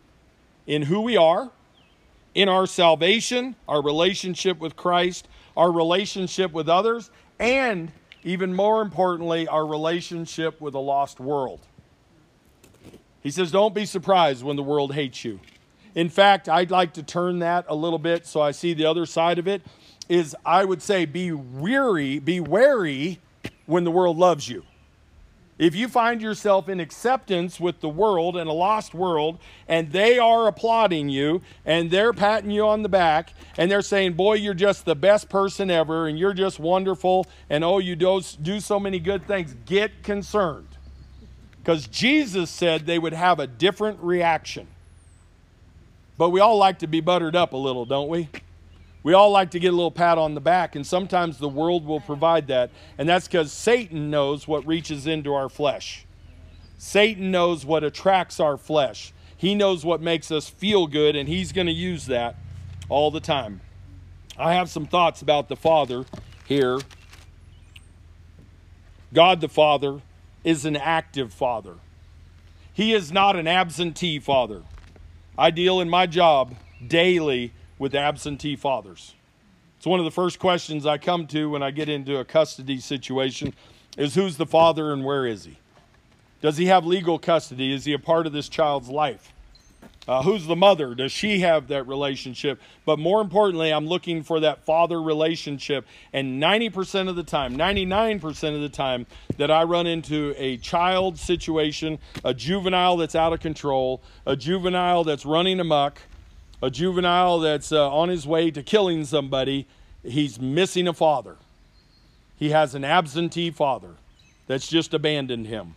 in 0.69 0.83
who 0.83 1.01
we 1.01 1.17
are, 1.17 1.51
in 2.35 2.49
our 2.49 2.67
salvation, 2.67 3.57
our 3.67 3.83
relationship 3.83 4.61
with 4.61 4.77
Christ, 4.77 5.27
our 5.57 5.73
relationship 5.73 6.53
with 6.53 6.69
others, 6.69 7.11
and 7.41 7.91
even 8.23 8.55
more 8.55 8.83
importantly, 8.83 9.49
our 9.49 9.67
relationship 9.67 10.61
with 10.61 10.75
a 10.75 10.79
lost 10.79 11.19
world. 11.19 11.61
He 13.23 13.31
says, 13.31 13.51
Don't 13.51 13.75
be 13.75 13.87
surprised 13.87 14.45
when 14.45 14.57
the 14.57 14.63
world 14.63 14.95
hates 14.95 15.25
you. 15.25 15.41
In 15.95 16.11
fact, 16.11 16.49
I'd 16.49 16.71
like 16.71 16.93
to 16.93 17.03
turn 17.03 17.39
that 17.41 17.65
a 17.69 17.75
little 17.75 17.99
bit 17.99 18.27
so 18.27 18.41
I 18.41 18.51
see 18.51 18.75
the 18.75 18.85
other 18.85 19.07
side 19.07 19.39
of 19.39 19.49
it. 19.49 19.63
Is 20.09 20.37
I 20.45 20.65
would 20.65 20.81
say, 20.81 21.07
be 21.07 21.33
weary, 21.33 22.19
be 22.19 22.41
wary 22.41 23.21
when 23.67 23.85
the 23.85 23.91
world 23.91 24.17
loves 24.17 24.49
you. 24.49 24.65
If 25.59 25.75
you 25.75 25.89
find 25.89 26.23
yourself 26.23 26.69
in 26.69 26.79
acceptance 26.79 27.59
with 27.59 27.81
the 27.81 27.89
world 27.89 28.37
and 28.37 28.49
a 28.49 28.53
lost 28.53 28.95
world, 28.95 29.39
and 29.67 29.91
they 29.91 30.17
are 30.19 30.47
applauding 30.47 31.09
you 31.09 31.43
and 31.67 31.91
they're 31.91 32.13
patting 32.13 32.53
you 32.53 32.65
on 32.67 32.83
the 32.83 32.89
back 32.89 33.35
and 33.57 33.69
they're 33.69 33.83
saying, 33.83 34.13
Boy, 34.13 34.35
you're 34.35 34.55
just 34.55 34.85
the 34.85 34.95
best 34.95 35.29
person 35.29 35.69
ever 35.69 36.07
and 36.07 36.17
you're 36.17 36.33
just 36.33 36.61
wonderful 36.61 37.27
and 37.51 37.65
oh, 37.65 37.79
you 37.79 37.97
do, 37.97 38.21
do 38.41 38.61
so 38.61 38.79
many 38.79 39.01
good 39.01 39.27
things, 39.27 39.57
get 39.67 40.05
concerned. 40.05 40.69
Because 41.59 41.89
Jesus 41.89 42.51
said 42.51 42.87
they 42.87 42.99
would 42.99 43.13
have 43.13 43.41
a 43.41 43.47
different 43.47 43.99
reaction. 44.01 44.69
But 46.17 46.31
we 46.31 46.41
all 46.41 46.57
like 46.57 46.79
to 46.81 46.87
be 46.87 47.01
buttered 47.01 47.37
up 47.37 47.53
a 47.53 47.57
little, 47.57 47.85
don't 47.85 48.09
we? 48.09 48.29
We 49.09 49.15
all 49.15 49.31
like 49.31 49.53
to 49.53 49.59
get 49.59 49.69
a 49.69 49.75
little 49.75 49.91
pat 49.91 50.19
on 50.19 50.35
the 50.35 50.41
back, 50.43 50.77
and 50.77 50.87
sometimes 50.87 51.39
the 51.39 51.49
world 51.49 51.87
will 51.87 51.99
provide 51.99 52.49
that. 52.49 52.71
And 52.99 53.09
that's 53.09 53.27
because 53.27 53.51
Satan 53.51 54.11
knows 54.11 54.47
what 54.47 54.67
reaches 54.67 55.07
into 55.07 55.33
our 55.33 55.49
flesh. 55.49 56.05
Satan 56.77 57.31
knows 57.31 57.65
what 57.65 57.83
attracts 57.83 58.39
our 58.39 58.59
flesh. 58.59 59.15
He 59.35 59.55
knows 59.55 59.83
what 59.83 60.03
makes 60.03 60.31
us 60.31 60.51
feel 60.51 60.87
good, 60.87 61.17
and 61.17 61.27
he's 61.27 61.53
going 61.53 61.69
to 61.69 61.73
use 61.73 62.05
that 62.05 62.37
all 62.91 63.11
the 63.11 63.19
time. 63.19 63.63
I 64.37 64.53
have 64.53 64.69
some 64.69 64.85
thoughts 64.85 65.23
about 65.23 65.49
the 65.49 65.57
Father 65.57 66.05
here. 66.45 66.79
God 69.15 69.41
the 69.41 69.49
Father 69.49 70.03
is 70.45 70.67
an 70.67 70.77
active 70.77 71.33
Father, 71.33 71.77
He 72.75 72.93
is 72.93 73.11
not 73.11 73.37
an 73.37 73.47
absentee 73.47 74.19
Father. 74.19 74.65
I 75.39 75.51
deal 75.51 75.81
in 75.81 75.89
my 75.89 76.05
job 76.05 76.55
daily 76.87 77.55
with 77.79 77.95
absentee 77.95 78.57
fathers. 78.57 79.15
It's 79.77 79.87
one 79.87 80.01
of 80.01 80.05
the 80.05 80.11
first 80.11 80.39
questions 80.39 80.87
I 80.87 80.99
come 80.99 81.27
to 81.29 81.51
when 81.51 81.63
I 81.63 81.71
get 81.71 81.89
into 81.89 82.19
a 82.19 82.25
custody 82.25 82.79
situation 82.81 83.55
is 83.97 84.15
who's 84.15 84.37
the 84.37 84.47
father 84.47 84.93
and 84.93 85.05
where 85.05 85.27
is 85.27 85.45
he? 85.45 85.59
Does 86.41 86.57
he 86.57 86.67
have 86.67 86.85
legal 86.85 87.19
custody? 87.19 87.73
Is 87.73 87.85
he 87.85 87.93
a 87.93 87.99
part 87.99 88.27
of 88.27 88.33
this 88.33 88.49
child's 88.49 88.89
life? 88.89 89.33
Uh, 90.09 90.23
who's 90.23 90.47
the 90.47 90.57
mother? 90.57 90.95
Does 90.95 91.13
she 91.13 91.41
have 91.41 91.69
that 91.69 91.87
relationship? 91.87 92.61
But 92.87 92.99
more 92.99 93.21
importantly, 93.21 93.71
I'm 93.71 93.87
looking 93.87 94.23
for 94.23 94.41
that 94.41 94.65
father 94.65 95.03
relationship. 95.03 95.87
And 96.15 96.43
90% 96.43 97.11
of 97.11 97.17
the 97.17 97.23
time, 97.23 97.59
99% 97.59 98.55
of 98.55 98.63
the 98.63 98.71
time 98.71 99.07
that 99.37 99.51
I 99.51 99.65
run 99.65 99.87
into 99.87 100.35
a 100.39 100.57
child 100.57 101.19
situation, 101.19 101.99
a 102.25 102.33
juvenile 102.33 102.97
that's 102.97 103.15
out 103.15 103.35
of 103.35 103.41
control, 103.41 104.01
a 104.25 104.35
juvenile 104.35 105.05
that's 105.05 105.27
running 105.27 105.61
amok, 105.61 106.01
a 106.63 106.71
juvenile 106.71 107.39
that's 107.39 107.73
uh, 107.73 107.91
on 107.91 108.09
his 108.09 108.27
way 108.27 108.51
to 108.51 108.63
killing 108.63 109.05
somebody, 109.05 109.67
he's 110.03 110.41
missing 110.41 110.89
a 110.89 110.93
father. 110.93 111.37
He 112.37 112.51
has 112.51 112.75
an 112.75 112.85
absentee 112.85 113.51
father 113.51 113.95
that's 114.47 114.69
just 114.69 114.95
abandoned 114.95 115.47
him. 115.47 115.75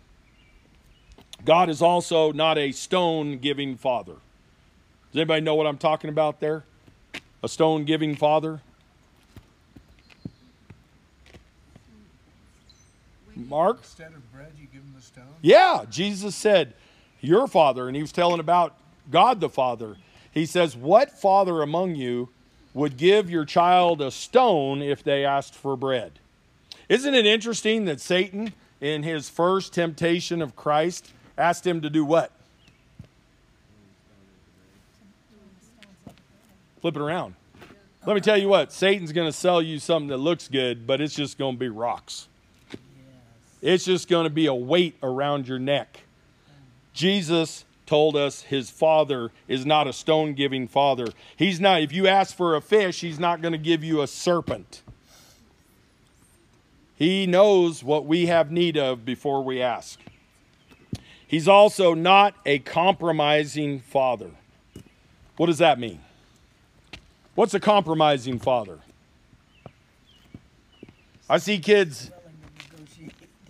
God 1.43 1.69
is 1.69 1.81
also 1.81 2.31
not 2.31 2.57
a 2.57 2.71
stone 2.71 3.39
giving 3.39 3.75
father. 3.75 4.13
Does 5.11 5.19
anybody 5.19 5.41
know 5.41 5.55
what 5.55 5.67
I'm 5.67 5.77
talking 5.77 6.09
about 6.09 6.39
there? 6.39 6.63
A 7.43 7.49
stone 7.49 7.83
giving 7.83 8.15
father? 8.15 8.61
Mark? 13.35 13.79
Instead 13.79 14.13
of 14.13 14.31
bread, 14.31 14.51
you 14.59 14.67
give 14.67 14.81
him 14.81 14.93
the 14.95 15.01
stone? 15.01 15.25
Yeah, 15.41 15.85
Jesus 15.89 16.35
said, 16.35 16.73
Your 17.19 17.47
father, 17.47 17.87
and 17.87 17.95
he 17.95 18.01
was 18.01 18.11
telling 18.11 18.39
about 18.39 18.77
God 19.09 19.39
the 19.39 19.49
Father. 19.49 19.97
He 20.31 20.45
says, 20.45 20.75
What 20.75 21.11
father 21.11 21.61
among 21.61 21.95
you 21.95 22.29
would 22.73 22.97
give 22.97 23.29
your 23.29 23.45
child 23.45 24.01
a 24.01 24.11
stone 24.11 24.81
if 24.81 25.03
they 25.03 25.25
asked 25.25 25.53
for 25.55 25.75
bread? 25.75 26.13
Isn't 26.89 27.13
it 27.13 27.25
interesting 27.25 27.85
that 27.85 28.01
Satan, 28.01 28.53
in 28.79 29.03
his 29.03 29.29
first 29.29 29.73
temptation 29.73 30.41
of 30.41 30.55
Christ, 30.55 31.11
asked 31.37 31.65
him 31.65 31.81
to 31.81 31.89
do 31.89 32.03
what? 32.05 32.31
Flip 36.81 36.95
it 36.95 37.01
around. 37.01 37.35
Let 38.05 38.15
me 38.15 38.21
tell 38.21 38.37
you 38.37 38.47
what, 38.47 38.71
Satan's 38.71 39.11
going 39.11 39.27
to 39.27 39.33
sell 39.33 39.61
you 39.61 39.77
something 39.77 40.07
that 40.07 40.17
looks 40.17 40.47
good, 40.47 40.87
but 40.87 40.99
it's 40.99 41.13
just 41.13 41.37
going 41.37 41.53
to 41.55 41.59
be 41.59 41.69
rocks. 41.69 42.27
It's 43.61 43.85
just 43.85 44.09
going 44.09 44.23
to 44.23 44.31
be 44.31 44.47
a 44.47 44.53
weight 44.53 44.95
around 45.03 45.47
your 45.47 45.59
neck. 45.59 45.99
Jesus 46.93 47.63
told 47.91 48.15
us 48.15 48.43
his 48.43 48.69
father 48.69 49.33
is 49.49 49.65
not 49.65 49.85
a 49.85 49.91
stone 49.91 50.33
giving 50.33 50.65
father. 50.65 51.07
He's 51.35 51.59
not, 51.59 51.81
if 51.81 51.91
you 51.91 52.07
ask 52.07 52.33
for 52.33 52.55
a 52.55 52.61
fish, 52.61 53.01
he's 53.01 53.19
not 53.19 53.41
going 53.41 53.51
to 53.51 53.57
give 53.57 53.83
you 53.83 54.01
a 54.01 54.07
serpent. 54.07 54.81
He 56.95 57.27
knows 57.27 57.83
what 57.83 58.05
we 58.05 58.27
have 58.27 58.49
need 58.49 58.77
of 58.77 59.03
before 59.03 59.43
we 59.43 59.61
ask. 59.61 59.99
He's 61.27 61.49
also 61.49 61.93
not 61.93 62.33
a 62.45 62.59
compromising 62.59 63.81
father. 63.81 64.31
What 65.35 65.47
does 65.47 65.57
that 65.57 65.77
mean? 65.77 65.99
What's 67.35 67.53
a 67.53 67.59
compromising 67.59 68.39
father? 68.39 68.79
I 71.29 71.39
see 71.39 71.59
kids 71.59 72.09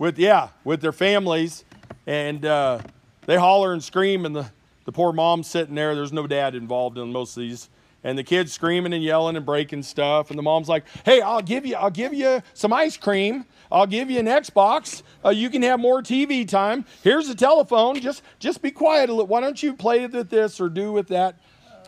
with 0.00 0.18
yeah 0.18 0.48
with 0.64 0.80
their 0.80 0.90
families, 0.90 1.64
and 2.08 2.44
uh, 2.44 2.80
they 3.26 3.36
holler 3.36 3.72
and 3.72 3.82
scream, 3.82 4.24
and 4.24 4.34
the, 4.34 4.50
the 4.84 4.92
poor 4.92 5.12
mom's 5.12 5.46
sitting 5.46 5.74
there. 5.74 5.94
There's 5.94 6.12
no 6.12 6.26
dad 6.26 6.54
involved 6.54 6.98
in 6.98 7.12
most 7.12 7.36
of 7.36 7.42
these. 7.42 7.68
And 8.04 8.18
the 8.18 8.24
kid's 8.24 8.52
screaming 8.52 8.92
and 8.92 9.02
yelling 9.02 9.36
and 9.36 9.46
breaking 9.46 9.84
stuff. 9.84 10.30
And 10.30 10.38
the 10.38 10.42
mom's 10.42 10.68
like, 10.68 10.84
hey, 11.04 11.20
I'll 11.20 11.42
give 11.42 11.64
you, 11.64 11.76
I'll 11.76 11.90
give 11.90 12.12
you 12.12 12.42
some 12.52 12.72
ice 12.72 12.96
cream. 12.96 13.44
I'll 13.70 13.86
give 13.86 14.10
you 14.10 14.18
an 14.18 14.26
Xbox. 14.26 15.02
Uh, 15.24 15.30
you 15.30 15.48
can 15.50 15.62
have 15.62 15.78
more 15.78 16.02
TV 16.02 16.46
time. 16.46 16.84
Here's 17.04 17.28
a 17.28 17.34
telephone. 17.34 18.00
Just, 18.00 18.22
just 18.40 18.60
be 18.60 18.72
quiet 18.72 19.08
a 19.08 19.12
little. 19.12 19.28
Why 19.28 19.40
don't 19.40 19.62
you 19.62 19.74
play 19.74 20.04
with 20.06 20.30
this 20.30 20.60
or 20.60 20.68
do 20.68 20.90
with 20.90 21.08
that? 21.08 21.36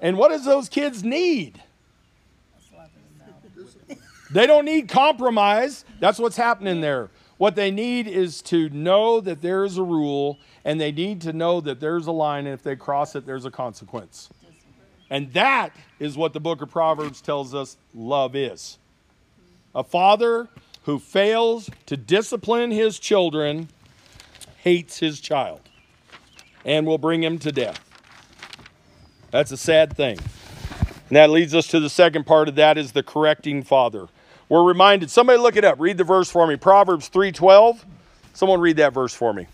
And 0.00 0.16
what 0.16 0.28
does 0.28 0.44
those 0.44 0.68
kids 0.68 1.02
need? 1.02 1.60
They 4.30 4.46
don't 4.46 4.64
need 4.64 4.88
compromise. 4.88 5.84
That's 6.00 6.18
what's 6.18 6.36
happening 6.36 6.80
there. 6.80 7.10
What 7.36 7.54
they 7.56 7.70
need 7.70 8.06
is 8.06 8.42
to 8.42 8.68
know 8.70 9.20
that 9.20 9.42
there 9.42 9.64
is 9.64 9.78
a 9.78 9.82
rule 9.82 10.38
and 10.64 10.80
they 10.80 10.92
need 10.92 11.20
to 11.22 11.32
know 11.32 11.60
that 11.60 11.80
there's 11.80 12.06
a 12.06 12.12
line, 12.12 12.46
and 12.46 12.54
if 12.54 12.62
they 12.62 12.76
cross 12.76 13.14
it, 13.14 13.26
there's 13.26 13.44
a 13.44 13.50
consequence. 13.50 14.30
And 15.10 15.32
that 15.34 15.76
is 16.00 16.16
what 16.16 16.32
the 16.32 16.40
book 16.40 16.62
of 16.62 16.70
Proverbs 16.70 17.20
tells 17.20 17.54
us 17.54 17.76
love 17.94 18.34
is. 18.34 18.78
A 19.74 19.84
father 19.84 20.48
who 20.84 20.98
fails 20.98 21.68
to 21.86 21.96
discipline 21.96 22.70
his 22.70 22.98
children 22.98 23.68
hates 24.58 24.98
his 24.98 25.20
child 25.20 25.60
and 26.64 26.86
will 26.86 26.98
bring 26.98 27.22
him 27.22 27.38
to 27.38 27.52
death. 27.52 27.80
That's 29.30 29.50
a 29.50 29.56
sad 29.56 29.96
thing. 29.96 30.18
And 31.08 31.16
that 31.16 31.30
leads 31.30 31.54
us 31.54 31.66
to 31.68 31.80
the 31.80 31.90
second 31.90 32.24
part 32.24 32.48
of 32.48 32.54
that 32.54 32.78
is 32.78 32.92
the 32.92 33.02
correcting 33.02 33.62
father. 33.62 34.08
We're 34.48 34.62
reminded, 34.62 35.10
somebody 35.10 35.38
look 35.38 35.56
it 35.56 35.64
up. 35.64 35.78
Read 35.78 35.98
the 35.98 36.04
verse 36.04 36.30
for 36.30 36.46
me. 36.46 36.56
Proverbs 36.56 37.08
3:12. 37.08 37.84
Someone 38.32 38.60
read 38.60 38.76
that 38.78 38.92
verse 38.92 39.14
for 39.14 39.32
me. 39.32 39.46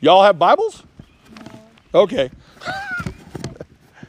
Y'all 0.00 0.22
have 0.22 0.38
Bibles? 0.38 0.84
No. 1.92 2.02
Okay. 2.02 2.30
I 2.66 2.70
love. 2.70 2.92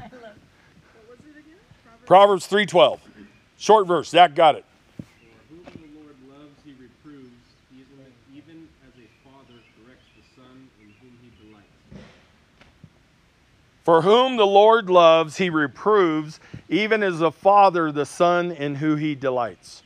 What 0.01 1.09
was 1.09 1.19
it 1.25 1.39
again? 1.39 1.57
Proverbs 2.05 2.47
3:12. 2.47 2.99
Short 3.57 3.87
verse. 3.87 4.09
Zach 4.09 4.35
got 4.35 4.53
it. 4.53 4.65
For 4.99 5.23
whom 5.49 5.57
the 5.57 5.97
Lord 5.97 6.19
loves, 6.29 6.61
he 6.63 6.73
reproves, 6.73 7.31
even, 7.73 8.05
even 8.35 8.67
as 8.87 8.93
a 8.99 9.07
father 9.23 9.59
corrects 9.83 10.05
the 10.15 10.23
son 10.35 10.69
in 10.79 10.93
whom 11.01 11.17
he 11.23 11.31
delights. 11.43 12.05
For 13.83 14.01
whom 14.03 14.37
the 14.37 14.45
Lord 14.45 14.91
loves, 14.91 15.37
he 15.37 15.49
reproves, 15.49 16.39
even 16.69 17.01
as 17.01 17.19
a 17.21 17.31
father 17.31 17.91
the 17.91 18.05
son 18.05 18.51
in 18.51 18.75
who 18.75 18.95
he 18.95 19.15
delights. 19.15 19.81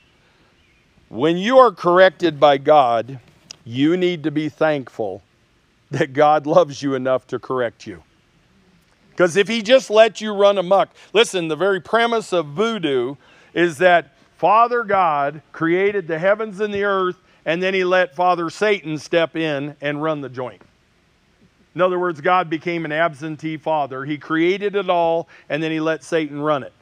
When 1.07 1.38
you 1.38 1.60
are 1.60 1.72
corrected 1.72 2.41
by 2.41 2.57
God, 2.57 3.22
you 3.63 3.95
need 3.95 4.24
to 4.24 4.31
be 4.31 4.50
thankful 4.50 5.24
that 5.93 6.12
God 6.12 6.47
loves 6.47 6.81
you 6.81 6.95
enough 6.95 7.27
to 7.27 7.39
correct 7.39 7.85
you. 7.85 8.01
Because 9.12 9.38
if 9.38 9.47
he 9.47 9.62
just 9.62 9.91
let 9.91 10.21
you 10.21 10.33
run 10.33 10.57
amok, 10.57 10.89
listen, 11.13 11.47
the 11.47 11.55
very 11.55 11.79
premise 11.79 12.33
of 12.33 12.47
voodoo 12.47 13.15
is 13.53 13.77
that 13.77 14.15
Father 14.38 14.83
God 14.83 15.43
created 15.51 16.07
the 16.07 16.17
heavens 16.17 16.59
and 16.59 16.73
the 16.73 16.83
earth, 16.83 17.17
and 17.45 17.62
then 17.62 17.75
he 17.75 17.83
let 17.83 18.15
Father 18.15 18.50
Satan 18.50 18.97
step 18.97 19.35
in 19.35 19.75
and 19.81 20.01
run 20.01 20.21
the 20.21 20.29
joint. 20.29 20.63
In 21.75 21.81
other 21.81 22.00
words, 22.00 22.21
God 22.21 22.50
became 22.50 22.85
an 22.85 22.91
absentee 22.91 23.57
father. 23.57 24.03
He 24.03 24.17
created 24.17 24.75
it 24.75 24.89
all, 24.89 25.27
and 25.47 25.62
then 25.62 25.71
he 25.71 25.79
let 25.79 26.03
Satan 26.03 26.41
run 26.41 26.63
it. 26.63 26.73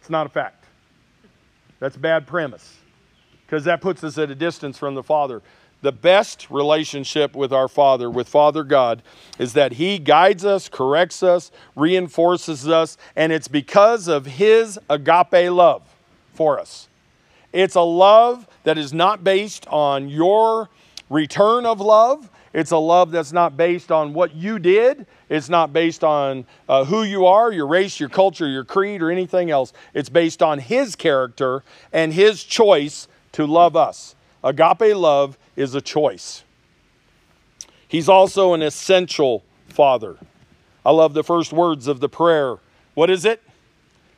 It's 0.00 0.10
not 0.10 0.26
a 0.26 0.28
fact. 0.28 0.64
That's 1.78 1.94
a 1.94 2.00
bad 2.00 2.26
premise 2.26 2.78
because 3.46 3.64
that 3.64 3.80
puts 3.80 4.02
us 4.02 4.18
at 4.18 4.30
a 4.30 4.34
distance 4.34 4.76
from 4.76 4.96
the 4.96 5.02
Father. 5.04 5.40
The 5.82 5.92
best 5.92 6.48
relationship 6.48 7.34
with 7.34 7.52
our 7.52 7.66
Father, 7.66 8.08
with 8.08 8.28
Father 8.28 8.62
God, 8.62 9.02
is 9.38 9.52
that 9.54 9.72
He 9.72 9.98
guides 9.98 10.44
us, 10.44 10.68
corrects 10.68 11.24
us, 11.24 11.50
reinforces 11.74 12.68
us, 12.68 12.96
and 13.16 13.32
it's 13.32 13.48
because 13.48 14.06
of 14.06 14.24
His 14.24 14.78
agape 14.88 15.50
love 15.50 15.82
for 16.34 16.60
us. 16.60 16.88
It's 17.52 17.74
a 17.74 17.82
love 17.82 18.46
that 18.62 18.78
is 18.78 18.92
not 18.92 19.24
based 19.24 19.66
on 19.66 20.08
your 20.08 20.70
return 21.10 21.66
of 21.66 21.80
love. 21.80 22.30
It's 22.52 22.70
a 22.70 22.76
love 22.76 23.10
that's 23.10 23.32
not 23.32 23.56
based 23.56 23.90
on 23.90 24.12
what 24.12 24.36
you 24.36 24.60
did. 24.60 25.06
It's 25.28 25.48
not 25.48 25.72
based 25.72 26.04
on 26.04 26.46
uh, 26.68 26.84
who 26.84 27.02
you 27.02 27.26
are, 27.26 27.50
your 27.50 27.66
race, 27.66 27.98
your 27.98 28.08
culture, 28.08 28.46
your 28.46 28.64
creed, 28.64 29.02
or 29.02 29.10
anything 29.10 29.50
else. 29.50 29.72
It's 29.94 30.08
based 30.08 30.42
on 30.42 30.60
His 30.60 30.94
character 30.94 31.64
and 31.92 32.12
His 32.12 32.44
choice 32.44 33.08
to 33.32 33.46
love 33.46 33.74
us. 33.74 34.14
Agape 34.44 34.94
love 34.94 35.38
is 35.56 35.74
a 35.74 35.80
choice. 35.80 36.44
He's 37.88 38.08
also 38.08 38.54
an 38.54 38.62
essential 38.62 39.44
Father. 39.68 40.16
I 40.84 40.90
love 40.90 41.14
the 41.14 41.22
first 41.22 41.52
words 41.52 41.86
of 41.86 42.00
the 42.00 42.08
prayer. 42.08 42.58
What 42.94 43.10
is 43.10 43.24
it? 43.24 43.42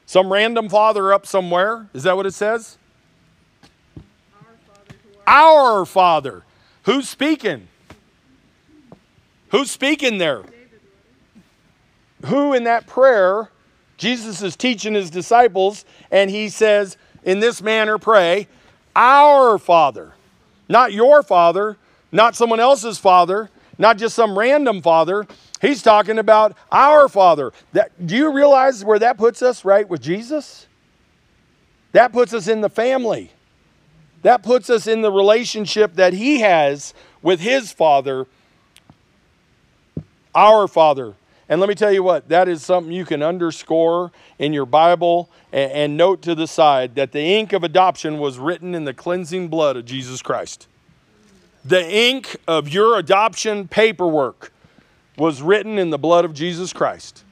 Some 0.07 0.33
random 0.33 0.69
father 0.69 1.13
up 1.13 1.27
somewhere. 1.27 1.89
Is 1.95 2.03
that 2.05 2.17
what 2.17 2.27
it 2.27 2.35
says? 2.35 2.79
Our 4.37 4.45
Father 4.67 4.97
Our 5.27 5.85
Father. 5.85 6.45
Who's 6.85 7.09
speaking? 7.09 7.69
Who's 9.51 9.71
speaking 9.71 10.19
there? 10.19 10.43
Who 12.27 12.55
in 12.55 12.65
that 12.65 12.87
prayer, 12.87 13.51
Jesus 13.97 14.43
is 14.43 14.57
teaching 14.57 14.95
his 14.95 15.11
disciples, 15.11 15.85
and 16.11 16.31
he 16.31 16.49
says, 16.49 16.97
In 17.23 17.41
this 17.41 17.63
manner 17.63 17.99
pray, 17.99 18.49
Our 18.97 19.59
Father. 19.59 20.13
Not 20.69 20.93
your 20.93 21.23
Father, 21.23 21.77
not 22.11 22.37
someone 22.37 22.61
else's 22.61 22.99
Father, 22.99 23.51
not 23.79 23.99
just 23.99 24.15
some 24.15 24.39
random 24.39 24.83
Father. 24.83 25.27
He's 25.61 25.83
talking 25.83 26.19
about 26.19 26.57
our 26.71 27.09
Father. 27.09 27.53
That, 27.73 28.07
do 28.07 28.17
you 28.17 28.33
realize 28.33 28.85
where 28.85 28.99
that 28.99 29.19
puts 29.19 29.43
us, 29.43 29.65
right, 29.65 29.89
with 29.89 30.01
Jesus? 30.01 30.67
That 31.93 32.13
puts 32.13 32.33
us 32.33 32.49
in 32.49 32.61
the 32.61 32.69
family. 32.69 33.31
That 34.23 34.43
puts 34.43 34.71
us 34.71 34.87
in 34.87 35.03
the 35.03 35.13
relationship 35.13 35.95
that 35.95 36.13
he 36.13 36.41
has 36.41 36.95
with 37.23 37.41
his 37.41 37.73
Father, 37.73 38.27
our 40.35 40.67
Father. 40.67 41.15
And 41.49 41.61
let 41.61 41.69
me 41.69 41.75
tell 41.75 41.93
you 41.93 42.03
what, 42.03 42.29
that 42.29 42.49
is 42.49 42.65
something 42.65 42.93
you 42.93 43.05
can 43.05 43.23
underscore 43.23 44.13
in 44.39 44.53
your 44.53 44.65
Bible 44.65 45.29
and, 45.53 45.73
and 45.73 45.97
note 45.97 46.23
to 46.23 46.35
the 46.35 46.47
side 46.47 46.95
that 46.95 47.13
the 47.13 47.21
ink 47.21 47.53
of 47.53 47.63
adoption 47.63 48.19
was 48.19 48.39
written 48.39 48.75
in 48.75 48.85
the 48.85 48.95
cleansing 48.95 49.49
blood 49.49 49.77
of 49.77 49.85
Jesus 49.85 50.23
Christ. 50.23 50.67
The 51.65 51.87
ink 51.91 52.37
of 52.49 52.69
your 52.69 52.99
adoption 52.99 53.69
paperwork 53.69 54.53
was 55.17 55.43
written 55.43 55.79
in 55.79 55.91
the 55.91 55.99
blood 55.99 56.25
of 56.25 56.35
Jesus 56.35 56.73
Christ, 56.73 57.25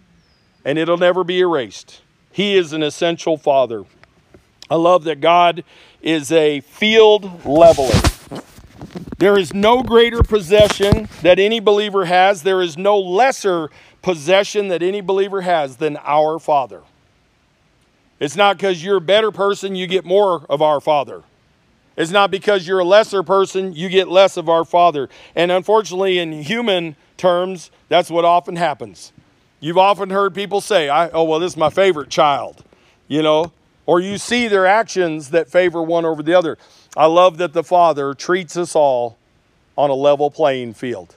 and 0.65 0.79
it'll 0.79 0.99
never 0.99 1.25
be 1.25 1.41
erased. 1.41 2.01
He 2.31 2.57
is 2.57 2.73
an 2.73 2.83
essential 2.83 3.37
father. 3.37 3.85
I 4.71 4.77
love 4.77 5.05
that 5.05 5.21
God 5.21 5.65
is 6.01 6.33
a 6.33 6.61
field 6.61 7.45
leveler. 7.45 7.93
There 9.19 9.39
is 9.39 9.53
no 9.53 9.83
greater 9.83 10.23
possession 10.23 11.09
that 11.23 11.39
any 11.39 11.61
believer 11.61 12.07
has. 12.07 12.43
There 12.43 12.63
is 12.63 12.77
no 12.77 12.99
lesser 12.99 13.71
possession 14.03 14.69
that 14.69 14.83
any 14.83 15.01
believer 15.01 15.41
has 15.41 15.77
than 15.77 15.97
our 15.99 16.39
Father. 16.39 16.83
It's 18.21 18.37
not 18.37 18.57
because 18.57 18.85
you're 18.85 18.99
a 18.99 19.01
better 19.01 19.31
person, 19.31 19.75
you 19.75 19.87
get 19.87 20.05
more 20.05 20.45
of 20.49 20.61
our 20.63 20.81
Father. 20.81 21.23
It's 21.97 22.11
not 22.11 22.31
because 22.31 22.67
you're 22.67 22.79
a 22.79 22.85
lesser 22.85 23.23
person, 23.23 23.75
you 23.75 23.89
get 23.89 24.09
less 24.09 24.37
of 24.37 24.49
our 24.49 24.65
Father. 24.65 25.09
And 25.35 25.51
unfortunately, 25.51 26.19
in 26.19 26.33
human 26.43 26.97
terms, 27.17 27.71
that's 27.89 28.11
what 28.11 28.25
often 28.25 28.57
happens. 28.57 29.13
You've 29.61 29.79
often 29.79 30.11
heard 30.11 30.35
people 30.35 30.61
say, 30.61 30.89
I, 30.89 31.11
oh, 31.11 31.25
well, 31.25 31.39
this 31.39 31.53
is 31.53 31.57
my 31.57 31.71
favorite 31.71 32.11
child, 32.11 32.65
you 33.09 33.23
know, 33.23 33.53
or 33.87 34.01
you 34.01 34.19
see 34.19 34.49
their 34.49 34.67
actions 34.67 35.31
that 35.31 35.49
favor 35.49 35.83
one 35.83 36.05
over 36.05 36.23
the 36.23 36.35
other. 36.35 36.59
I 36.97 37.07
love 37.07 37.39
that 37.39 37.53
the 37.53 37.63
Father 37.63 38.15
treats 38.15 38.57
us 38.57 38.75
all 38.75 39.19
on 39.77 39.91
a 39.91 39.95
level 39.95 40.31
playing 40.31 40.75
field. 40.75 41.15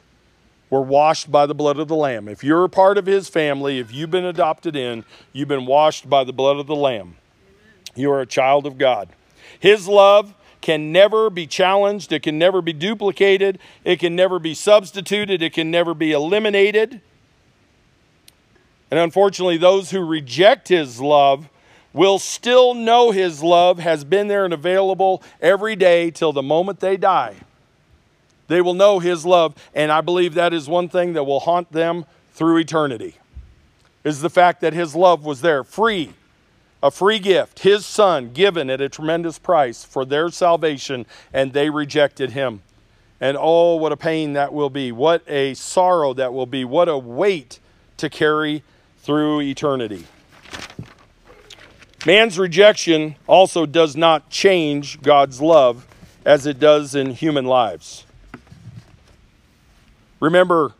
We're 0.69 0.81
washed 0.81 1.31
by 1.31 1.45
the 1.45 1.53
blood 1.53 1.77
of 1.77 1.87
the 1.87 1.95
Lamb. 1.95 2.27
If 2.27 2.43
you're 2.43 2.63
a 2.63 2.69
part 2.69 2.97
of 2.97 3.05
His 3.05 3.29
family, 3.29 3.79
if 3.79 3.93
you've 3.93 4.11
been 4.11 4.25
adopted 4.25 4.75
in, 4.75 5.05
you've 5.31 5.47
been 5.47 5.65
washed 5.65 6.09
by 6.09 6.23
the 6.23 6.33
blood 6.33 6.57
of 6.57 6.67
the 6.67 6.75
Lamb. 6.75 7.17
You 7.95 8.11
are 8.11 8.21
a 8.21 8.25
child 8.25 8.65
of 8.65 8.77
God. 8.77 9.09
His 9.59 9.87
love 9.87 10.33
can 10.61 10.91
never 10.91 11.29
be 11.29 11.45
challenged, 11.45 12.11
it 12.11 12.23
can 12.23 12.39
never 12.39 12.61
be 12.61 12.73
duplicated, 12.73 13.59
it 13.83 13.99
can 13.99 14.15
never 14.15 14.39
be 14.39 14.55
substituted, 14.55 15.43
it 15.43 15.53
can 15.53 15.69
never 15.69 15.93
be 15.93 16.11
eliminated. 16.11 17.01
And 18.89 18.99
unfortunately, 18.99 19.57
those 19.57 19.91
who 19.91 20.03
reject 20.03 20.69
His 20.69 20.99
love 20.99 21.49
will 21.93 22.17
still 22.17 22.73
know 22.73 23.11
His 23.11 23.43
love 23.43 23.77
has 23.79 24.03
been 24.03 24.27
there 24.27 24.43
and 24.43 24.53
available 24.53 25.21
every 25.39 25.75
day 25.75 26.09
till 26.09 26.33
the 26.33 26.41
moment 26.41 26.79
they 26.79 26.97
die. 26.97 27.35
They 28.47 28.61
will 28.61 28.73
know 28.73 28.99
His 28.99 29.25
love, 29.25 29.55
and 29.73 29.91
I 29.91 30.01
believe 30.01 30.33
that 30.33 30.53
is 30.53 30.67
one 30.67 30.89
thing 30.89 31.13
that 31.13 31.23
will 31.23 31.39
haunt 31.41 31.71
them 31.71 32.05
through 32.33 32.57
eternity. 32.57 33.15
Is 34.03 34.21
the 34.21 34.29
fact 34.29 34.61
that 34.61 34.73
His 34.73 34.95
love 34.95 35.25
was 35.25 35.41
there, 35.41 35.63
free, 35.63 36.13
a 36.83 36.91
free 36.91 37.19
gift, 37.19 37.59
His 37.59 37.85
Son 37.85 38.31
given 38.31 38.69
at 38.69 38.81
a 38.81 38.89
tremendous 38.89 39.39
price 39.39 39.83
for 39.83 40.05
their 40.05 40.29
salvation, 40.29 41.05
and 41.33 41.53
they 41.53 41.69
rejected 41.69 42.31
Him. 42.31 42.61
And 43.19 43.37
oh, 43.39 43.75
what 43.75 43.91
a 43.91 43.97
pain 43.97 44.33
that 44.33 44.53
will 44.53 44.69
be. 44.69 44.91
What 44.91 45.23
a 45.27 45.53
sorrow 45.53 46.13
that 46.13 46.33
will 46.33 46.45
be. 46.45 46.65
What 46.65 46.89
a 46.89 46.97
weight 46.97 47.59
to 47.97 48.09
carry 48.09 48.61
through 48.99 49.41
eternity. 49.41 50.05
Man's 52.05 52.37
rejection 52.37 53.15
also 53.25 53.65
does 53.65 53.95
not 53.95 54.29
change 54.29 55.01
God's 55.01 55.41
love 55.41 55.87
as 56.23 56.45
it 56.45 56.59
does 56.59 56.93
in 56.93 57.11
human 57.11 57.45
lives. 57.45 58.04
Remember, 60.25 60.73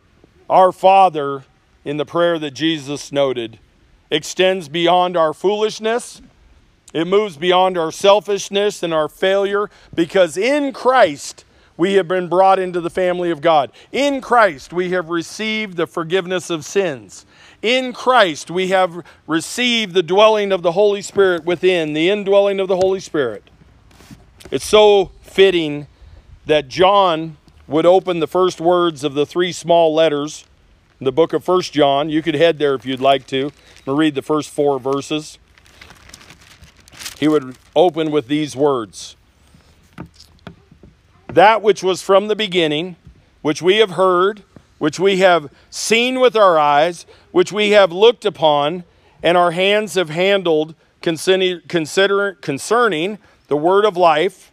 our 0.50 0.72
Father 0.72 1.44
in 1.84 1.98
the 1.98 2.04
prayer 2.04 2.36
that 2.36 2.50
Jesus 2.50 3.12
noted 3.12 3.60
extends 4.10 4.68
beyond 4.68 5.16
our 5.16 5.32
foolishness. 5.32 6.20
It 6.92 7.06
moves 7.06 7.36
beyond 7.36 7.78
our 7.78 7.92
selfishness 7.92 8.82
and 8.82 8.92
our 8.92 9.08
failure 9.08 9.70
because 9.94 10.36
in 10.36 10.72
Christ 10.72 11.44
we 11.76 11.92
have 11.92 12.08
been 12.08 12.26
brought 12.28 12.58
into 12.58 12.80
the 12.80 12.90
family 12.90 13.30
of 13.30 13.40
God. 13.40 13.70
In 13.92 14.20
Christ 14.20 14.72
we 14.72 14.90
have 14.90 15.10
received 15.10 15.76
the 15.76 15.86
forgiveness 15.86 16.50
of 16.50 16.64
sins. 16.64 17.24
In 17.62 17.92
Christ 17.92 18.50
we 18.50 18.70
have 18.70 19.04
received 19.28 19.94
the 19.94 20.02
dwelling 20.02 20.50
of 20.50 20.62
the 20.62 20.72
Holy 20.72 21.02
Spirit 21.02 21.44
within, 21.44 21.92
the 21.92 22.10
indwelling 22.10 22.58
of 22.58 22.66
the 22.66 22.78
Holy 22.78 22.98
Spirit. 22.98 23.44
It's 24.50 24.66
so 24.66 25.12
fitting 25.22 25.86
that 26.46 26.66
John 26.66 27.36
would 27.68 27.86
open 27.86 28.20
the 28.20 28.26
first 28.26 28.60
words 28.60 29.02
of 29.02 29.14
the 29.14 29.26
three 29.26 29.52
small 29.52 29.94
letters 29.94 30.44
in 31.00 31.04
the 31.04 31.12
book 31.12 31.32
of 31.32 31.44
First 31.44 31.72
John. 31.72 32.08
You 32.08 32.22
could 32.22 32.34
head 32.34 32.58
there 32.58 32.74
if 32.74 32.86
you'd 32.86 33.00
like 33.00 33.26
to. 33.28 33.50
I'm 33.86 33.96
read 33.96 34.14
the 34.14 34.22
first 34.22 34.50
four 34.50 34.78
verses. 34.78 35.38
He 37.18 37.28
would 37.28 37.56
open 37.74 38.10
with 38.10 38.28
these 38.28 38.54
words 38.54 39.16
That 41.28 41.62
which 41.62 41.82
was 41.82 42.02
from 42.02 42.28
the 42.28 42.36
beginning, 42.36 42.96
which 43.42 43.62
we 43.62 43.76
have 43.76 43.92
heard, 43.92 44.42
which 44.78 45.00
we 45.00 45.18
have 45.18 45.50
seen 45.70 46.20
with 46.20 46.36
our 46.36 46.58
eyes, 46.58 47.06
which 47.32 47.52
we 47.52 47.70
have 47.70 47.90
looked 47.90 48.24
upon, 48.24 48.84
and 49.22 49.36
our 49.36 49.52
hands 49.52 49.94
have 49.94 50.10
handled 50.10 50.74
concerning, 51.00 51.62
concerning 51.68 53.18
the 53.48 53.56
word 53.56 53.84
of 53.84 53.96
life. 53.96 54.52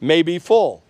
may 0.00 0.22
be 0.22 0.38
full. 0.38 0.82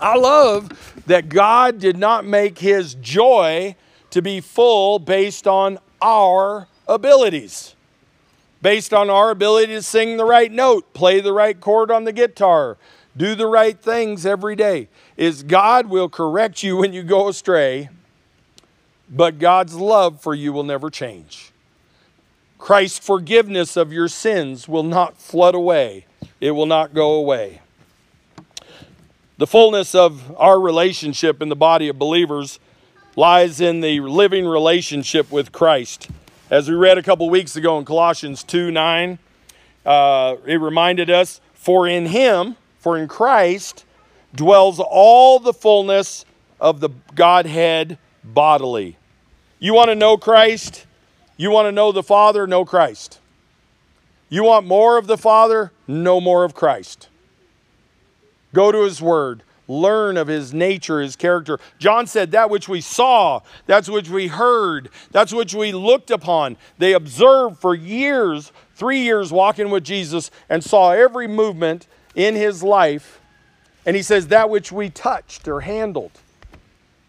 I 0.00 0.16
love 0.16 1.02
that 1.06 1.28
God 1.28 1.78
did 1.78 1.96
not 1.96 2.24
make 2.24 2.58
his 2.58 2.94
joy 2.94 3.76
to 4.10 4.22
be 4.22 4.40
full 4.40 4.98
based 4.98 5.46
on 5.46 5.78
our 6.00 6.68
abilities, 6.88 7.74
based 8.62 8.92
on 8.92 9.10
our 9.10 9.30
ability 9.30 9.74
to 9.74 9.82
sing 9.82 10.16
the 10.16 10.24
right 10.24 10.50
note, 10.50 10.92
play 10.92 11.20
the 11.20 11.32
right 11.32 11.58
chord 11.58 11.90
on 11.90 12.04
the 12.04 12.12
guitar, 12.12 12.76
do 13.16 13.34
the 13.34 13.46
right 13.46 13.78
things 13.78 14.26
every 14.26 14.56
day. 14.56 14.88
Is 15.16 15.42
God 15.42 15.86
will 15.86 16.08
correct 16.08 16.62
you 16.62 16.76
when 16.76 16.92
you 16.92 17.02
go 17.02 17.28
astray, 17.28 17.88
but 19.08 19.38
God's 19.38 19.74
love 19.74 20.20
for 20.20 20.34
you 20.34 20.52
will 20.52 20.64
never 20.64 20.90
change. 20.90 21.52
Christ's 22.58 22.98
forgiveness 22.98 23.76
of 23.76 23.92
your 23.92 24.08
sins 24.08 24.68
will 24.68 24.82
not 24.82 25.16
flood 25.16 25.54
away, 25.54 26.06
it 26.40 26.50
will 26.50 26.66
not 26.66 26.92
go 26.94 27.14
away. 27.14 27.60
The 29.38 29.46
fullness 29.46 29.94
of 29.94 30.34
our 30.38 30.58
relationship 30.58 31.42
in 31.42 31.50
the 31.50 31.56
body 31.56 31.88
of 31.88 31.98
believers 31.98 32.58
lies 33.16 33.60
in 33.60 33.82
the 33.82 34.00
living 34.00 34.46
relationship 34.46 35.30
with 35.30 35.52
Christ. 35.52 36.08
As 36.50 36.70
we 36.70 36.74
read 36.74 36.96
a 36.96 37.02
couple 37.02 37.28
weeks 37.28 37.54
ago 37.54 37.78
in 37.78 37.84
Colossians 37.84 38.42
2 38.42 38.70
9, 38.70 39.18
uh, 39.84 40.36
it 40.46 40.56
reminded 40.56 41.10
us, 41.10 41.42
For 41.52 41.86
in 41.86 42.06
him, 42.06 42.56
for 42.78 42.96
in 42.96 43.08
Christ, 43.08 43.84
dwells 44.34 44.80
all 44.80 45.38
the 45.38 45.52
fullness 45.52 46.24
of 46.58 46.80
the 46.80 46.88
Godhead 47.14 47.98
bodily. 48.24 48.96
You 49.58 49.74
want 49.74 49.90
to 49.90 49.94
know 49.94 50.16
Christ? 50.16 50.86
You 51.36 51.50
want 51.50 51.66
to 51.66 51.72
know 51.72 51.92
the 51.92 52.02
Father? 52.02 52.46
Know 52.46 52.64
Christ. 52.64 53.20
You 54.30 54.44
want 54.44 54.66
more 54.66 54.96
of 54.96 55.06
the 55.06 55.18
Father? 55.18 55.72
Know 55.86 56.22
more 56.22 56.42
of 56.44 56.54
Christ. 56.54 57.08
Go 58.56 58.72
to 58.72 58.84
his 58.84 59.02
word. 59.02 59.42
Learn 59.68 60.16
of 60.16 60.28
his 60.28 60.54
nature, 60.54 61.02
his 61.02 61.14
character. 61.14 61.58
John 61.78 62.06
said, 62.06 62.30
That 62.30 62.48
which 62.48 62.70
we 62.70 62.80
saw, 62.80 63.40
that's 63.66 63.86
which 63.86 64.08
we 64.08 64.28
heard, 64.28 64.88
that's 65.10 65.30
which 65.30 65.54
we 65.54 65.72
looked 65.72 66.10
upon. 66.10 66.56
They 66.78 66.94
observed 66.94 67.58
for 67.58 67.74
years, 67.74 68.52
three 68.74 69.00
years 69.00 69.30
walking 69.30 69.68
with 69.68 69.84
Jesus, 69.84 70.30
and 70.48 70.64
saw 70.64 70.92
every 70.92 71.28
movement 71.28 71.86
in 72.14 72.34
his 72.34 72.62
life. 72.62 73.20
And 73.84 73.94
he 73.94 74.00
says, 74.00 74.28
That 74.28 74.48
which 74.48 74.72
we 74.72 74.88
touched 74.88 75.46
or 75.48 75.60
handled. 75.60 76.12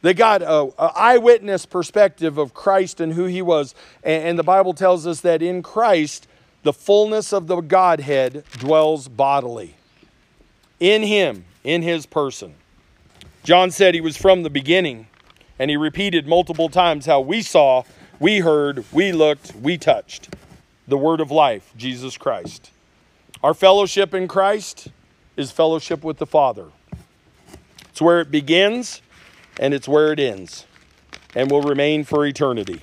They 0.02 0.14
got 0.14 0.42
an 0.42 0.74
eyewitness 0.78 1.66
perspective 1.66 2.38
of 2.38 2.54
Christ 2.54 3.00
and 3.00 3.14
who 3.14 3.24
he 3.24 3.42
was. 3.42 3.74
And, 4.04 4.24
and 4.26 4.40
the 4.40 4.44
Bible 4.44 4.74
tells 4.74 5.08
us 5.08 5.22
that 5.22 5.42
in 5.42 5.64
Christ, 5.64 6.28
the 6.64 6.74
fullness 6.74 7.32
of 7.32 7.48
the 7.48 7.62
Godhead 7.62 8.44
dwells 8.60 9.08
bodily 9.08 9.77
in 10.80 11.04
him, 11.04 11.46
in 11.63 11.82
his 11.82 12.06
person. 12.06 12.56
John 13.44 13.72
said 13.72 13.94
he 13.94 14.02
was 14.02 14.18
from 14.18 14.44
the 14.44 14.50
beginning, 14.50 15.08
and 15.58 15.70
he 15.70 15.78
repeated 15.78 16.28
multiple 16.28 16.70
times 16.70 17.06
how 17.06 17.22
we 17.22 17.42
saw, 17.42 17.84
we 18.20 18.40
heard, 18.40 18.84
we 18.92 19.12
looked, 19.12 19.56
we 19.56 19.78
touched 19.78 20.36
the 20.88 20.98
word 20.98 21.20
of 21.20 21.32
life, 21.32 21.74
Jesus 21.76 22.18
Christ. 22.18 22.72
Our 23.44 23.54
fellowship 23.54 24.13
in 24.13 24.28
Christ 24.28 24.88
is 25.36 25.52
fellowship 25.52 26.04
with 26.04 26.18
the 26.18 26.26
Father. 26.26 26.68
It's 27.90 28.02
where 28.02 28.22
it 28.22 28.32
begins 28.32 29.02
and 29.60 29.74
it's 29.74 29.88
where 29.88 30.12
it 30.12 30.20
ends 30.20 30.66
and 31.36 31.52
will 31.52 31.62
remain 31.62 32.04
for 32.04 32.26
eternity. 32.26 32.82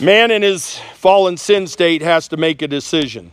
Man 0.00 0.30
in 0.30 0.42
his 0.42 0.78
fallen 0.94 1.36
sin 1.36 1.66
state 1.66 2.02
has 2.02 2.28
to 2.28 2.36
make 2.36 2.62
a 2.62 2.68
decision. 2.68 3.30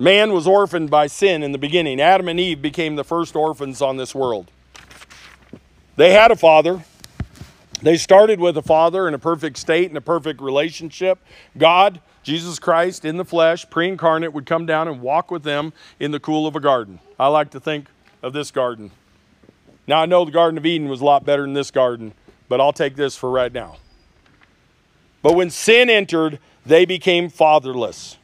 Man 0.00 0.32
was 0.32 0.46
orphaned 0.46 0.90
by 0.90 1.08
sin 1.08 1.42
in 1.42 1.50
the 1.50 1.58
beginning. 1.58 2.00
Adam 2.00 2.28
and 2.28 2.38
Eve 2.38 2.62
became 2.62 2.94
the 2.94 3.02
first 3.02 3.34
orphans 3.34 3.82
on 3.82 3.96
this 3.96 4.14
world. 4.14 4.48
They 5.96 6.12
had 6.12 6.30
a 6.30 6.36
father. 6.36 6.84
They 7.82 7.96
started 7.96 8.38
with 8.38 8.56
a 8.56 8.62
father 8.62 9.08
in 9.08 9.14
a 9.14 9.18
perfect 9.18 9.58
state, 9.58 9.90
in 9.90 9.96
a 9.96 10.00
perfect 10.00 10.40
relationship. 10.40 11.18
God, 11.56 12.00
Jesus 12.22 12.60
Christ 12.60 13.04
in 13.04 13.16
the 13.16 13.24
flesh, 13.24 13.68
pre 13.68 13.88
incarnate, 13.88 14.32
would 14.32 14.46
come 14.46 14.66
down 14.66 14.86
and 14.86 15.00
walk 15.00 15.32
with 15.32 15.42
them 15.42 15.72
in 15.98 16.12
the 16.12 16.20
cool 16.20 16.46
of 16.46 16.54
a 16.54 16.60
garden. 16.60 17.00
I 17.18 17.26
like 17.26 17.50
to 17.50 17.60
think 17.60 17.88
of 18.22 18.32
this 18.32 18.52
garden. 18.52 18.92
Now, 19.88 20.02
I 20.02 20.06
know 20.06 20.24
the 20.24 20.30
Garden 20.30 20.58
of 20.58 20.66
Eden 20.66 20.88
was 20.88 21.00
a 21.00 21.04
lot 21.04 21.24
better 21.24 21.42
than 21.42 21.54
this 21.54 21.70
garden, 21.70 22.12
but 22.48 22.60
I'll 22.60 22.74
take 22.74 22.94
this 22.94 23.16
for 23.16 23.30
right 23.30 23.52
now. 23.52 23.78
But 25.22 25.34
when 25.34 25.50
sin 25.50 25.88
entered, 25.88 26.38
they 26.66 26.84
became 26.84 27.30
fatherless. 27.30 28.18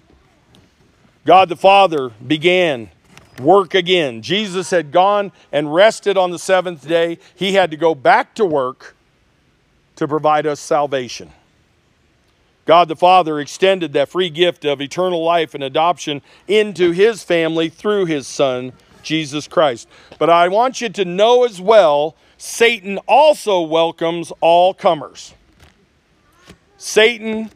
God 1.25 1.49
the 1.49 1.57
Father 1.57 2.11
began 2.27 2.91
work 3.41 3.75
again. 3.75 4.23
Jesus 4.23 4.71
had 4.71 4.93
gone 4.93 5.33
and 5.51 5.75
rested 5.75 6.17
on 6.17 6.31
the 6.31 6.39
seventh 6.39 6.87
day. 6.87 7.19
He 7.35 7.55
had 7.55 7.71
to 7.71 7.77
go 7.77 7.95
back 7.95 8.35
to 8.37 8.45
work 8.45 8.97
to 9.97 10.07
provide 10.07 10.47
us 10.47 10.61
salvation. 10.61 11.31
God 12.67 12.89
the 12.89 12.97
Father 12.97 13.41
extended 13.41 13.93
that 13.93 14.09
free 14.09 14.31
gift 14.31 14.65
of 14.65 14.81
eternal 14.81 15.23
life 15.23 15.55
and 15.55 15.63
adoption 15.63 16.23
into 16.49 16.93
his 16.93 17.23
family 17.23 17.69
through 17.69 18.07
his 18.07 18.27
Son, 18.27 18.73
Jesus 19.03 19.47
Christ. 19.47 19.89
But 20.19 20.31
I 20.31 20.49
want 20.49 20.81
you 20.81 20.89
to 20.91 21.05
know 21.05 21.45
as 21.45 21.61
well, 21.61 22.17
Satan 22.39 22.99
also 23.07 23.61
welcomes 23.61 24.33
all 24.41 24.73
comers. 24.73 25.35
Satan 26.79 27.51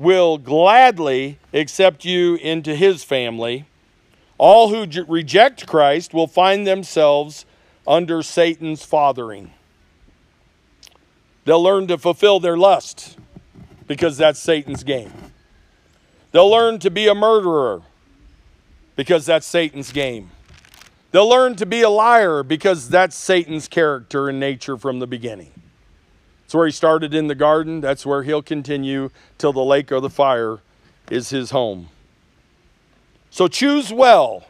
will 0.00 0.38
gladly 0.38 1.38
accept 1.52 2.06
you 2.06 2.36
into 2.36 2.74
his 2.74 3.04
family. 3.04 3.66
All 4.38 4.70
who 4.70 5.04
reject 5.04 5.66
Christ 5.66 6.14
will 6.14 6.26
find 6.26 6.66
themselves 6.66 7.44
under 7.86 8.22
Satan's 8.22 8.82
fathering. 8.82 9.52
They'll 11.44 11.62
learn 11.62 11.86
to 11.88 11.98
fulfill 11.98 12.40
their 12.40 12.56
lust 12.56 13.18
because 13.86 14.16
that's 14.16 14.40
Satan's 14.40 14.84
game. 14.84 15.12
They'll 16.32 16.50
learn 16.50 16.78
to 16.78 16.90
be 16.90 17.06
a 17.06 17.14
murderer 17.14 17.82
because 18.96 19.26
that's 19.26 19.46
Satan's 19.46 19.92
game. 19.92 20.30
They'll 21.10 21.28
learn 21.28 21.56
to 21.56 21.66
be 21.66 21.82
a 21.82 21.90
liar 21.90 22.42
because 22.42 22.88
that's 22.88 23.16
Satan's 23.16 23.68
character 23.68 24.30
and 24.30 24.40
nature 24.40 24.78
from 24.78 25.00
the 25.00 25.06
beginning. 25.06 25.59
It's 26.50 26.54
where 26.56 26.66
he 26.66 26.72
started 26.72 27.14
in 27.14 27.28
the 27.28 27.36
garden. 27.36 27.80
That's 27.80 28.04
where 28.04 28.24
he'll 28.24 28.42
continue 28.42 29.10
till 29.38 29.52
the 29.52 29.62
lake 29.62 29.92
or 29.92 30.00
the 30.00 30.10
fire 30.10 30.58
is 31.08 31.30
his 31.30 31.52
home. 31.52 31.90
So 33.30 33.46
choose 33.46 33.92
well 33.92 34.48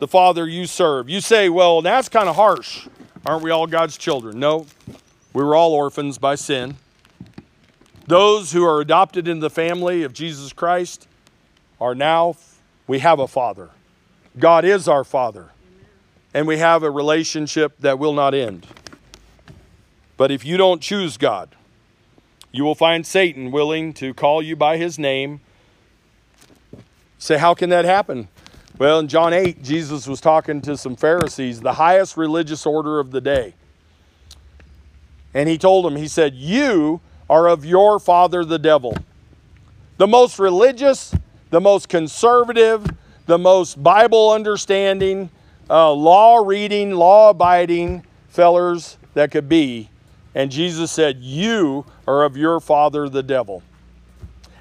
the 0.00 0.08
Father 0.08 0.48
you 0.48 0.66
serve. 0.66 1.08
You 1.08 1.20
say, 1.20 1.48
well, 1.48 1.80
that's 1.80 2.08
kind 2.08 2.28
of 2.28 2.34
harsh. 2.34 2.88
Aren't 3.24 3.44
we 3.44 3.52
all 3.52 3.68
God's 3.68 3.96
children? 3.96 4.40
No, 4.40 4.66
We 5.32 5.44
were 5.44 5.54
all 5.54 5.74
orphans 5.74 6.18
by 6.18 6.34
sin. 6.34 6.74
Those 8.08 8.50
who 8.50 8.64
are 8.64 8.80
adopted 8.80 9.28
into 9.28 9.42
the 9.42 9.48
family 9.48 10.02
of 10.02 10.12
Jesus 10.12 10.52
Christ 10.52 11.06
are 11.80 11.94
now, 11.94 12.34
we 12.88 12.98
have 12.98 13.20
a 13.20 13.28
Father. 13.28 13.70
God 14.40 14.64
is 14.64 14.88
our 14.88 15.04
Father. 15.04 15.50
And 16.34 16.48
we 16.48 16.58
have 16.58 16.82
a 16.82 16.90
relationship 16.90 17.78
that 17.78 18.00
will 18.00 18.12
not 18.12 18.34
end. 18.34 18.66
But 20.18 20.32
if 20.32 20.44
you 20.44 20.56
don't 20.56 20.82
choose 20.82 21.16
God, 21.16 21.54
you 22.50 22.64
will 22.64 22.74
find 22.74 23.06
Satan 23.06 23.52
willing 23.52 23.94
to 23.94 24.12
call 24.12 24.42
you 24.42 24.56
by 24.56 24.76
his 24.76 24.98
name. 24.98 25.40
Say, 27.18 27.38
how 27.38 27.54
can 27.54 27.70
that 27.70 27.84
happen? 27.84 28.28
Well, 28.78 28.98
in 28.98 29.06
John 29.06 29.32
8, 29.32 29.62
Jesus 29.62 30.08
was 30.08 30.20
talking 30.20 30.60
to 30.62 30.76
some 30.76 30.96
Pharisees, 30.96 31.60
the 31.60 31.74
highest 31.74 32.16
religious 32.16 32.66
order 32.66 32.98
of 32.98 33.12
the 33.12 33.20
day. 33.20 33.54
And 35.34 35.48
he 35.48 35.56
told 35.56 35.84
them, 35.84 35.94
he 35.94 36.08
said, 36.08 36.34
You 36.34 37.00
are 37.30 37.48
of 37.48 37.64
your 37.64 38.00
father, 38.00 38.44
the 38.44 38.58
devil. 38.58 38.96
The 39.98 40.06
most 40.06 40.38
religious, 40.38 41.14
the 41.50 41.60
most 41.60 41.88
conservative, 41.88 42.86
the 43.26 43.38
most 43.38 43.80
Bible 43.82 44.32
understanding, 44.32 45.30
uh, 45.70 45.92
law 45.92 46.38
reading, 46.38 46.92
law 46.92 47.30
abiding 47.30 48.04
fellers 48.28 48.96
that 49.14 49.30
could 49.30 49.48
be. 49.48 49.90
And 50.38 50.52
Jesus 50.52 50.92
said, 50.92 51.18
You 51.18 51.84
are 52.06 52.22
of 52.22 52.36
your 52.36 52.60
father, 52.60 53.08
the 53.08 53.24
devil. 53.24 53.64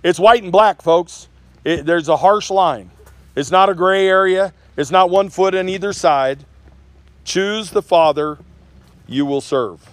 It's 0.01 0.19
white 0.19 0.41
and 0.41 0.51
black, 0.51 0.81
folks. 0.81 1.27
It, 1.63 1.85
there's 1.85 2.09
a 2.09 2.17
harsh 2.17 2.49
line. 2.49 2.89
It's 3.35 3.51
not 3.51 3.69
a 3.69 3.75
gray 3.75 4.07
area, 4.07 4.53
it's 4.75 4.89
not 4.89 5.11
one 5.11 5.29
foot 5.29 5.53
on 5.53 5.69
either 5.69 5.93
side. 5.93 6.45
Choose 7.25 7.69
the 7.69 7.83
Father 7.83 8.39
you 9.05 9.23
will 9.23 9.39
serve. 9.39 9.85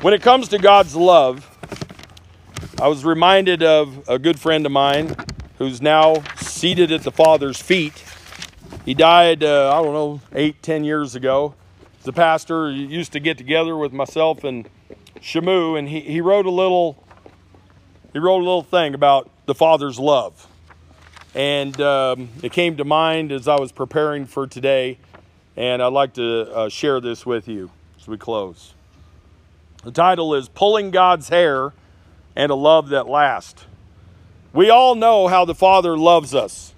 When 0.00 0.14
it 0.14 0.22
comes 0.22 0.48
to 0.48 0.58
God's 0.58 0.96
love, 0.96 1.44
I 2.80 2.88
was 2.88 3.04
reminded 3.04 3.62
of 3.62 4.08
a 4.08 4.18
good 4.18 4.40
friend 4.40 4.64
of 4.64 4.72
mine 4.72 5.14
who's 5.58 5.82
now 5.82 6.22
seated 6.38 6.90
at 6.90 7.02
the 7.02 7.12
Father's 7.12 7.60
feet. 7.60 8.02
He 8.86 8.94
died, 8.94 9.44
uh, 9.44 9.78
I 9.78 9.82
don't 9.82 9.92
know, 9.92 10.20
eight, 10.32 10.62
ten 10.62 10.84
years 10.84 11.14
ago. 11.14 11.54
The 12.08 12.14
pastor 12.14 12.70
used 12.70 13.12
to 13.12 13.20
get 13.20 13.36
together 13.36 13.76
with 13.76 13.92
myself 13.92 14.42
and 14.42 14.66
Shamu, 15.20 15.78
and 15.78 15.86
he, 15.86 16.00
he 16.00 16.22
wrote 16.22 16.46
a 16.46 16.50
little 16.50 17.04
he 18.14 18.18
wrote 18.18 18.38
a 18.38 18.44
little 18.44 18.62
thing 18.62 18.94
about 18.94 19.28
the 19.44 19.54
Father's 19.54 19.98
love. 19.98 20.46
And 21.34 21.78
um, 21.82 22.30
it 22.42 22.52
came 22.52 22.78
to 22.78 22.84
mind 22.86 23.30
as 23.30 23.46
I 23.46 23.60
was 23.60 23.72
preparing 23.72 24.24
for 24.24 24.46
today, 24.46 24.96
and 25.54 25.82
I'd 25.82 25.92
like 25.92 26.14
to 26.14 26.50
uh, 26.50 26.68
share 26.70 26.98
this 26.98 27.26
with 27.26 27.46
you 27.46 27.70
as 28.00 28.08
we 28.08 28.16
close. 28.16 28.72
The 29.84 29.92
title 29.92 30.34
is 30.34 30.48
Pulling 30.48 30.90
God's 30.90 31.28
Hair 31.28 31.74
and 32.34 32.50
a 32.50 32.54
Love 32.54 32.88
That 32.88 33.06
Lasts. 33.06 33.66
We 34.54 34.70
all 34.70 34.94
know 34.94 35.28
how 35.28 35.44
the 35.44 35.54
Father 35.54 35.94
loves 35.98 36.34
us. 36.34 36.72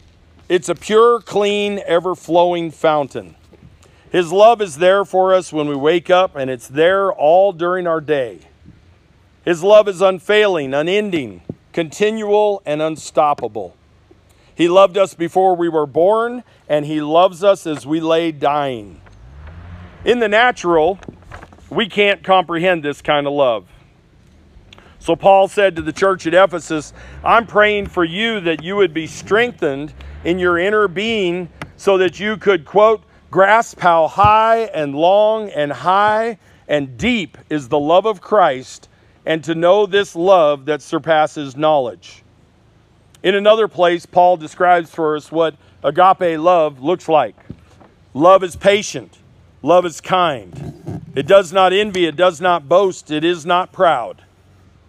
It's 0.48 0.68
a 0.68 0.74
pure, 0.74 1.20
clean, 1.20 1.80
ever 1.86 2.16
flowing 2.16 2.72
fountain. 2.72 3.36
His 4.10 4.32
love 4.32 4.60
is 4.60 4.78
there 4.78 5.04
for 5.04 5.32
us 5.32 5.52
when 5.52 5.68
we 5.68 5.76
wake 5.76 6.10
up, 6.10 6.34
and 6.34 6.50
it's 6.50 6.66
there 6.66 7.12
all 7.12 7.52
during 7.52 7.86
our 7.86 8.00
day. 8.00 8.40
His 9.44 9.62
love 9.62 9.86
is 9.86 10.02
unfailing, 10.02 10.74
unending, 10.74 11.42
continual, 11.72 12.60
and 12.66 12.82
unstoppable. 12.82 13.76
He 14.54 14.68
loved 14.68 14.98
us 14.98 15.14
before 15.14 15.54
we 15.54 15.68
were 15.68 15.86
born, 15.86 16.42
and 16.68 16.84
He 16.84 17.00
loves 17.00 17.44
us 17.44 17.66
as 17.66 17.86
we 17.86 18.00
lay 18.00 18.32
dying. 18.32 19.00
In 20.04 20.18
the 20.18 20.28
natural, 20.28 20.98
we 21.70 21.88
can't 21.88 22.24
comprehend 22.24 22.82
this 22.82 23.00
kind 23.00 23.28
of 23.28 23.32
love. 23.32 23.68
So 24.98 25.14
Paul 25.14 25.46
said 25.48 25.76
to 25.76 25.82
the 25.82 25.92
church 25.92 26.26
at 26.26 26.34
Ephesus, 26.34 26.92
I'm 27.24 27.46
praying 27.46 27.86
for 27.86 28.04
you 28.04 28.40
that 28.40 28.62
you 28.62 28.76
would 28.76 28.92
be 28.92 29.06
strengthened 29.06 29.94
in 30.24 30.38
your 30.38 30.58
inner 30.58 30.88
being 30.88 31.48
so 31.76 31.96
that 31.96 32.20
you 32.20 32.36
could, 32.36 32.66
quote, 32.66 33.02
grasp 33.30 33.80
how 33.80 34.08
high 34.08 34.62
and 34.74 34.94
long 34.94 35.48
and 35.50 35.72
high 35.72 36.38
and 36.68 36.96
deep 36.96 37.38
is 37.48 37.68
the 37.68 37.78
love 37.78 38.06
of 38.06 38.20
Christ 38.20 38.88
and 39.26 39.44
to 39.44 39.54
know 39.54 39.86
this 39.86 40.16
love 40.16 40.64
that 40.64 40.82
surpasses 40.82 41.56
knowledge. 41.56 42.22
In 43.22 43.34
another 43.34 43.68
place, 43.68 44.06
Paul 44.06 44.36
describes 44.36 44.90
for 44.90 45.14
us 45.14 45.30
what 45.30 45.54
agape 45.84 46.38
love 46.40 46.80
looks 46.80 47.08
like. 47.08 47.36
Love 48.14 48.42
is 48.42 48.56
patient. 48.56 49.18
Love 49.62 49.84
is 49.84 50.00
kind. 50.00 51.02
It 51.14 51.26
does 51.26 51.52
not 51.52 51.72
envy. 51.72 52.06
It 52.06 52.16
does 52.16 52.40
not 52.40 52.68
boast. 52.68 53.10
It 53.10 53.24
is 53.24 53.44
not 53.44 53.72
proud. 53.72 54.24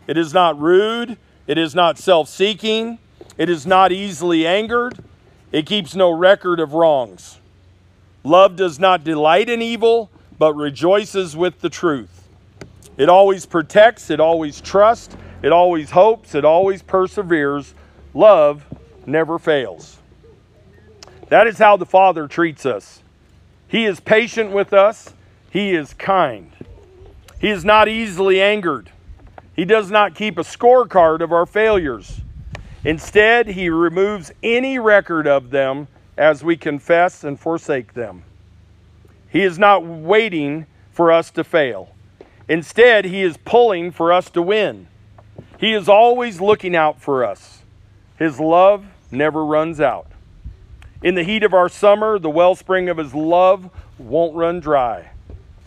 It 0.08 0.17
is 0.17 0.34
not 0.34 0.60
rude. 0.60 1.17
It 1.45 1.58
is 1.58 1.75
not 1.75 1.97
self 1.97 2.30
seeking. 2.30 2.99
It 3.38 3.49
is 3.49 3.67
not 3.67 3.91
easily 3.91 4.47
angered. 4.47 5.04
It 5.51 5.65
keeps 5.65 5.93
no 5.93 6.10
record 6.10 6.60
of 6.60 6.73
wrongs. 6.73 7.40
Love 8.23 8.55
does 8.55 8.79
not 8.79 9.03
delight 9.03 9.49
in 9.49 9.62
evil, 9.62 10.10
but 10.38 10.53
rejoices 10.53 11.36
with 11.36 11.62
the 11.62 11.69
truth. 11.69 12.27
It 12.97 13.10
always 13.10 13.45
protects. 13.45 14.10
It 14.10 14.19
always 14.19 14.62
trusts. 14.62 15.15
It 15.41 15.51
always 15.51 15.91
hopes. 15.91 16.36
It 16.36 16.45
always 16.45 16.81
perseveres. 16.81 17.73
Love 18.13 18.65
never 19.05 19.39
fails. 19.39 19.97
That 21.29 21.47
is 21.47 21.57
how 21.57 21.77
the 21.77 21.86
Father 21.86 22.27
treats 22.27 22.65
us. 22.65 23.01
He 23.67 23.86
is 23.86 23.99
patient 23.99 24.51
with 24.51 24.73
us, 24.73 25.13
He 25.49 25.73
is 25.73 25.93
kind. 25.93 26.51
He 27.39 27.49
is 27.49 27.63
not 27.63 27.88
easily 27.88 28.41
angered. 28.41 28.91
He 29.55 29.65
does 29.65 29.89
not 29.89 30.13
keep 30.13 30.38
a 30.38 30.43
scorecard 30.43 31.21
of 31.21 31.31
our 31.31 31.45
failures. 31.45 32.21
Instead, 32.84 33.47
He 33.47 33.69
removes 33.69 34.31
any 34.43 34.77
record 34.77 35.25
of 35.25 35.51
them 35.51 35.88
as 36.17 36.43
we 36.43 36.58
confess 36.58 37.24
and 37.24 37.39
forsake 37.39 37.93
them. 37.93 38.24
He 39.30 39.43
is 39.43 39.58
not 39.58 39.86
waiting 39.86 40.65
for 40.91 41.12
us 41.12 41.32
to 41.32 41.43
fail. 41.43 41.95
Instead, 42.50 43.06
He 43.06 43.21
is 43.21 43.38
pulling 43.38 43.91
for 43.91 44.12
us 44.12 44.30
to 44.32 44.41
win. 44.41 44.88
He 45.58 45.74
is 45.74 45.88
always 45.88 46.41
looking 46.41 46.76
out 46.76 47.02
for 47.02 47.24
us. 47.24 47.62
His 48.17 48.39
love 48.39 48.86
never 49.10 49.45
runs 49.45 49.80
out. 49.80 50.08
In 51.02 51.15
the 51.15 51.24
heat 51.24 51.43
of 51.43 51.54
our 51.54 51.69
summer, 51.69 52.19
the 52.19 52.30
wellspring 52.30 52.89
of 52.89 52.97
His 52.97 53.15
love 53.15 53.69
won't 53.97 54.36
run 54.36 54.60
dry. 54.60 55.12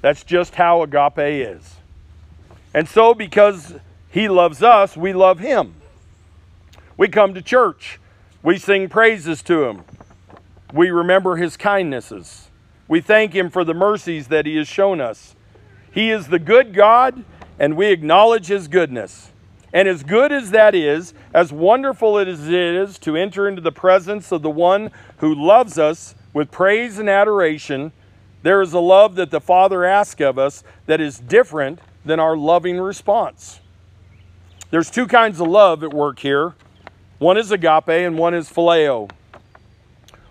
That's 0.00 0.22
just 0.22 0.56
how 0.56 0.82
agape 0.82 1.18
is. 1.18 1.76
And 2.74 2.88
so, 2.88 3.14
because 3.14 3.74
He 4.10 4.28
loves 4.28 4.62
us, 4.62 4.96
we 4.96 5.12
love 5.12 5.38
Him. 5.38 5.74
We 6.96 7.08
come 7.08 7.34
to 7.34 7.42
church, 7.42 7.98
we 8.42 8.58
sing 8.58 8.88
praises 8.88 9.42
to 9.44 9.64
Him, 9.64 9.84
we 10.72 10.90
remember 10.90 11.36
His 11.36 11.56
kindnesses, 11.56 12.48
we 12.88 13.00
thank 13.00 13.34
Him 13.34 13.50
for 13.50 13.64
the 13.64 13.74
mercies 13.74 14.28
that 14.28 14.46
He 14.46 14.56
has 14.56 14.68
shown 14.68 15.00
us. 15.00 15.34
He 15.90 16.10
is 16.10 16.28
the 16.28 16.38
good 16.38 16.74
God, 16.74 17.24
and 17.58 17.76
we 17.76 17.86
acknowledge 17.86 18.46
His 18.46 18.68
goodness. 18.68 19.30
And 19.72 19.88
as 19.88 20.04
good 20.04 20.30
as 20.30 20.52
that 20.52 20.74
is, 20.74 21.14
as 21.32 21.52
wonderful 21.52 22.18
as 22.18 22.48
it 22.48 22.54
is 22.54 22.98
to 23.00 23.16
enter 23.16 23.48
into 23.48 23.60
the 23.60 23.72
presence 23.72 24.30
of 24.30 24.42
the 24.42 24.50
one 24.50 24.92
who 25.18 25.34
loves 25.34 25.78
us 25.78 26.14
with 26.32 26.52
praise 26.52 26.98
and 26.98 27.10
adoration, 27.10 27.92
there 28.44 28.62
is 28.62 28.72
a 28.72 28.78
love 28.78 29.16
that 29.16 29.30
the 29.30 29.40
Father 29.40 29.84
asks 29.84 30.20
of 30.20 30.38
us 30.38 30.62
that 30.86 31.00
is 31.00 31.18
different 31.18 31.80
than 32.04 32.20
our 32.20 32.36
loving 32.36 32.78
response. 32.78 33.60
There's 34.70 34.90
two 34.90 35.06
kinds 35.06 35.40
of 35.40 35.48
love 35.48 35.82
at 35.82 35.92
work 35.92 36.18
here 36.18 36.54
one 37.18 37.38
is 37.38 37.50
agape 37.50 37.88
and 37.88 38.18
one 38.18 38.34
is 38.34 38.50
phileo. 38.50 39.10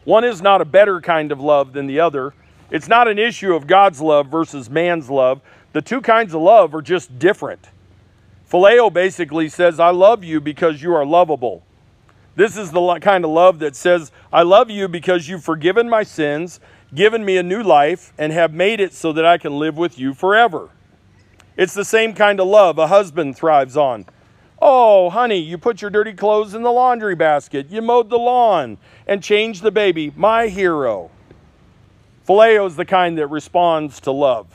One 0.06 0.24
is 0.24 0.42
not 0.42 0.62
a 0.62 0.66
better 0.66 1.00
kind 1.02 1.32
of 1.32 1.40
love 1.40 1.74
than 1.74 1.88
the 1.88 2.00
other. 2.00 2.34
It's 2.70 2.88
not 2.88 3.08
an 3.08 3.20
issue 3.20 3.54
of 3.54 3.68
God's 3.68 4.02
love 4.02 4.28
versus 4.28 4.70
man's 4.70 5.10
love. 5.10 5.42
The 5.74 5.82
two 5.82 6.02
kinds 6.02 6.34
of 6.34 6.42
love 6.42 6.76
are 6.76 6.82
just 6.82 7.18
different. 7.20 7.70
Phileo 8.52 8.92
basically 8.92 9.50
says, 9.50 9.80
I 9.80 9.90
love 9.90 10.24
you 10.24 10.40
because 10.42 10.82
you 10.82 10.94
are 10.94 11.06
lovable. 11.06 11.64
This 12.36 12.58
is 12.58 12.72
the 12.72 13.00
kind 13.00 13.24
of 13.24 13.32
love 13.32 13.60
that 13.60 13.76
says, 13.76 14.12
I 14.32 14.42
love 14.44 14.70
you 14.70 14.88
because 14.88 15.28
you've 15.28 15.44
forgiven 15.44 15.90
my 15.90 16.04
sins, 16.04 16.60
given 16.94 17.24
me 17.24 17.38
a 17.38 17.44
new 17.44 17.64
life, 17.64 18.12
and 18.18 18.34
have 18.34 18.54
made 18.54 18.80
it 18.80 18.94
so 18.94 19.14
that 19.14 19.26
I 19.26 19.38
can 19.38 19.58
live 19.58 19.78
with 19.78 19.98
you 19.98 20.14
forever. 20.14 20.70
It's 21.56 21.74
the 21.74 21.86
same 21.86 22.14
kind 22.14 22.40
of 22.40 22.48
love 22.48 22.80
a 22.80 22.88
husband 22.88 23.36
thrives 23.36 23.78
on. 23.78 24.06
Oh, 24.66 25.10
honey, 25.10 25.40
you 25.40 25.58
put 25.58 25.82
your 25.82 25.92
dirty 25.92 26.14
clothes 26.14 26.54
in 26.54 26.64
the 26.64 26.72
laundry 26.72 27.16
basket, 27.16 27.70
you 27.70 27.82
mowed 27.82 28.10
the 28.10 28.18
lawn, 28.18 28.78
and 29.06 29.22
changed 29.22 29.62
the 29.62 29.72
baby. 29.72 30.14
My 30.16 30.48
hero. 30.48 31.12
Phileo 32.26 32.66
is 32.66 32.78
the 32.78 32.86
kind 32.86 33.18
that 33.18 33.28
responds 33.28 34.00
to 34.00 34.12
love. 34.12 34.48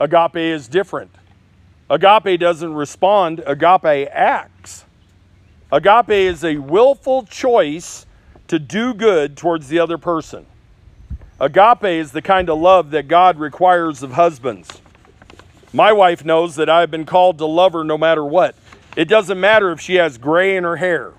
Agape 0.00 0.36
is 0.36 0.66
different. 0.66 1.10
Agape 1.90 2.40
doesn't 2.40 2.72
respond, 2.72 3.42
agape 3.46 4.08
acts. 4.10 4.86
Agape 5.70 6.08
is 6.08 6.42
a 6.42 6.56
willful 6.56 7.24
choice 7.24 8.06
to 8.46 8.58
do 8.58 8.94
good 8.94 9.36
towards 9.36 9.68
the 9.68 9.78
other 9.78 9.98
person. 9.98 10.46
Agape 11.38 11.84
is 11.84 12.12
the 12.12 12.22
kind 12.22 12.48
of 12.48 12.58
love 12.58 12.92
that 12.92 13.08
God 13.08 13.38
requires 13.38 14.02
of 14.02 14.12
husbands. 14.12 14.80
My 15.74 15.92
wife 15.92 16.24
knows 16.24 16.56
that 16.56 16.70
I've 16.70 16.90
been 16.90 17.04
called 17.04 17.36
to 17.38 17.44
love 17.44 17.74
her 17.74 17.84
no 17.84 17.98
matter 17.98 18.24
what. 18.24 18.56
It 18.98 19.06
doesn't 19.06 19.38
matter 19.38 19.70
if 19.70 19.80
she 19.80 19.94
has 19.94 20.18
gray 20.18 20.56
in 20.56 20.64
her 20.64 20.74
hair. 20.74 21.12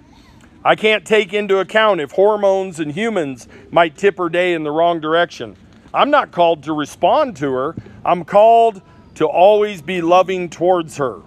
I 0.66 0.76
can't 0.76 1.08
take 1.08 1.34
into 1.34 1.60
account 1.60 2.02
if 2.02 2.12
hormones 2.12 2.82
and 2.82 2.92
humans 2.92 3.48
might 3.72 3.96
tip 3.96 4.18
her 4.18 4.28
day 4.28 4.54
in 4.54 4.64
the 4.64 4.70
wrong 4.70 5.00
direction. 5.00 5.56
I'm 5.94 6.10
not 6.10 6.34
called 6.34 6.64
to 6.64 6.74
respond 6.74 7.38
to 7.38 7.54
her, 7.54 7.76
I'm 8.04 8.26
called 8.26 8.82
to 9.16 9.26
always 9.26 9.82
be 9.82 10.02
loving 10.02 10.50
towards 10.50 10.98
her. 10.98 11.22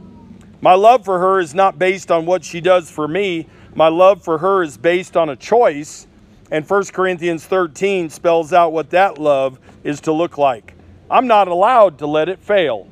My 0.60 0.74
love 0.74 1.06
for 1.06 1.18
her 1.20 1.40
is 1.40 1.54
not 1.54 1.78
based 1.78 2.10
on 2.10 2.26
what 2.26 2.44
she 2.44 2.60
does 2.60 2.90
for 2.90 3.08
me, 3.08 3.48
my 3.74 3.88
love 3.88 4.22
for 4.22 4.36
her 4.36 4.62
is 4.62 4.76
based 4.76 5.16
on 5.16 5.30
a 5.30 5.36
choice. 5.36 6.06
And 6.50 6.68
1 6.68 6.84
Corinthians 6.92 7.46
13 7.46 8.10
spells 8.10 8.52
out 8.52 8.74
what 8.74 8.90
that 8.90 9.16
love 9.16 9.58
is 9.84 10.02
to 10.02 10.12
look 10.12 10.36
like. 10.36 10.74
I'm 11.10 11.26
not 11.26 11.48
allowed 11.48 11.98
to 12.00 12.06
let 12.06 12.28
it 12.28 12.40
fail. 12.40 12.90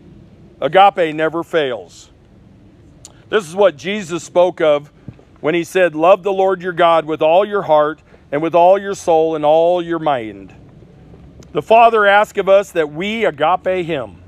Agape 0.62 1.14
never 1.14 1.42
fails. 1.42 2.09
This 3.30 3.48
is 3.48 3.54
what 3.54 3.76
Jesus 3.76 4.24
spoke 4.24 4.60
of 4.60 4.92
when 5.40 5.54
he 5.54 5.64
said, 5.64 5.94
Love 5.94 6.24
the 6.24 6.32
Lord 6.32 6.60
your 6.60 6.72
God 6.72 7.04
with 7.04 7.22
all 7.22 7.44
your 7.44 7.62
heart 7.62 8.02
and 8.32 8.42
with 8.42 8.54
all 8.54 8.78
your 8.78 8.94
soul 8.94 9.36
and 9.36 9.44
all 9.44 9.80
your 9.80 10.00
mind. 10.00 10.54
The 11.52 11.62
Father 11.62 12.06
asks 12.06 12.38
of 12.38 12.48
us 12.48 12.72
that 12.72 12.92
we 12.92 13.24
agape 13.24 13.86
him. 13.86 14.20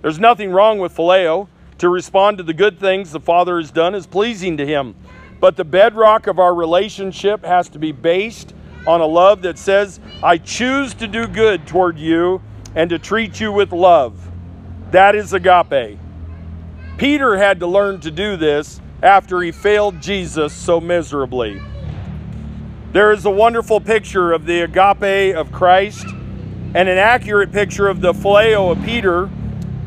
There's 0.00 0.18
nothing 0.18 0.50
wrong 0.50 0.78
with 0.78 0.96
phileo. 0.96 1.48
To 1.78 1.88
respond 1.88 2.38
to 2.38 2.44
the 2.44 2.54
good 2.54 2.78
things 2.78 3.10
the 3.10 3.20
Father 3.20 3.58
has 3.58 3.70
done 3.70 3.94
is 3.94 4.06
pleasing 4.06 4.56
to 4.58 4.66
him. 4.66 4.94
But 5.40 5.56
the 5.56 5.64
bedrock 5.64 6.26
of 6.26 6.38
our 6.38 6.54
relationship 6.54 7.44
has 7.44 7.68
to 7.70 7.78
be 7.78 7.90
based 7.90 8.54
on 8.86 9.00
a 9.00 9.06
love 9.06 9.42
that 9.42 9.58
says, 9.58 9.98
I 10.22 10.38
choose 10.38 10.94
to 10.94 11.08
do 11.08 11.26
good 11.26 11.66
toward 11.66 11.98
you 11.98 12.40
and 12.74 12.88
to 12.90 12.98
treat 12.98 13.40
you 13.40 13.50
with 13.50 13.72
love. 13.72 14.30
That 14.92 15.16
is 15.16 15.32
agape. 15.32 15.98
Peter 17.02 17.36
had 17.36 17.58
to 17.58 17.66
learn 17.66 17.98
to 17.98 18.12
do 18.12 18.36
this 18.36 18.80
after 19.02 19.42
he 19.42 19.50
failed 19.50 20.00
Jesus 20.00 20.52
so 20.52 20.80
miserably. 20.80 21.60
There 22.92 23.10
is 23.10 23.24
a 23.24 23.30
wonderful 23.30 23.80
picture 23.80 24.30
of 24.30 24.46
the 24.46 24.60
agape 24.60 25.34
of 25.34 25.50
Christ 25.50 26.06
and 26.06 26.88
an 26.88 26.98
accurate 26.98 27.50
picture 27.50 27.88
of 27.88 28.02
the 28.02 28.12
phileo 28.12 28.70
of 28.70 28.84
Peter 28.84 29.28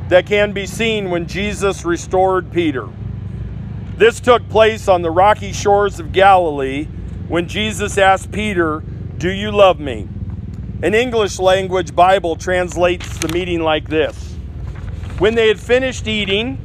that 0.09 0.25
can 0.25 0.51
be 0.51 0.65
seen 0.65 1.09
when 1.09 1.25
Jesus 1.25 1.85
restored 1.85 2.51
Peter. 2.51 2.89
This 3.95 4.19
took 4.19 4.49
place 4.49 4.89
on 4.89 5.01
the 5.01 5.09
rocky 5.09 5.53
shores 5.53 6.01
of 6.01 6.11
Galilee 6.11 6.83
when 7.29 7.47
Jesus 7.47 7.97
asked 7.97 8.33
Peter, 8.33 8.83
Do 9.19 9.29
you 9.29 9.51
love 9.51 9.79
me? 9.79 10.09
An 10.83 10.93
English 10.93 11.39
language 11.39 11.95
Bible 11.95 12.35
translates 12.35 13.17
the 13.19 13.29
meeting 13.29 13.61
like 13.61 13.87
this 13.87 14.33
When 15.17 15.33
they 15.33 15.47
had 15.47 15.61
finished 15.61 16.09
eating, 16.09 16.64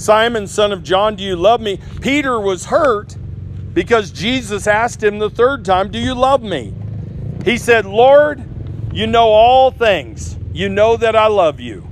Simon, 0.00 0.46
son 0.46 0.72
of 0.72 0.82
John, 0.82 1.14
do 1.14 1.22
you 1.22 1.36
love 1.36 1.60
me? 1.60 1.78
Peter 2.00 2.40
was 2.40 2.64
hurt 2.64 3.16
because 3.74 4.10
Jesus 4.10 4.66
asked 4.66 5.02
him 5.02 5.18
the 5.18 5.28
third 5.28 5.62
time, 5.62 5.90
Do 5.90 5.98
you 5.98 6.14
love 6.14 6.42
me? 6.42 6.72
He 7.44 7.58
said, 7.58 7.84
Lord, 7.84 8.42
you 8.94 9.06
know 9.06 9.26
all 9.26 9.70
things. 9.70 10.38
You 10.54 10.70
know 10.70 10.96
that 10.96 11.14
I 11.14 11.26
love 11.26 11.60
you. 11.60 11.86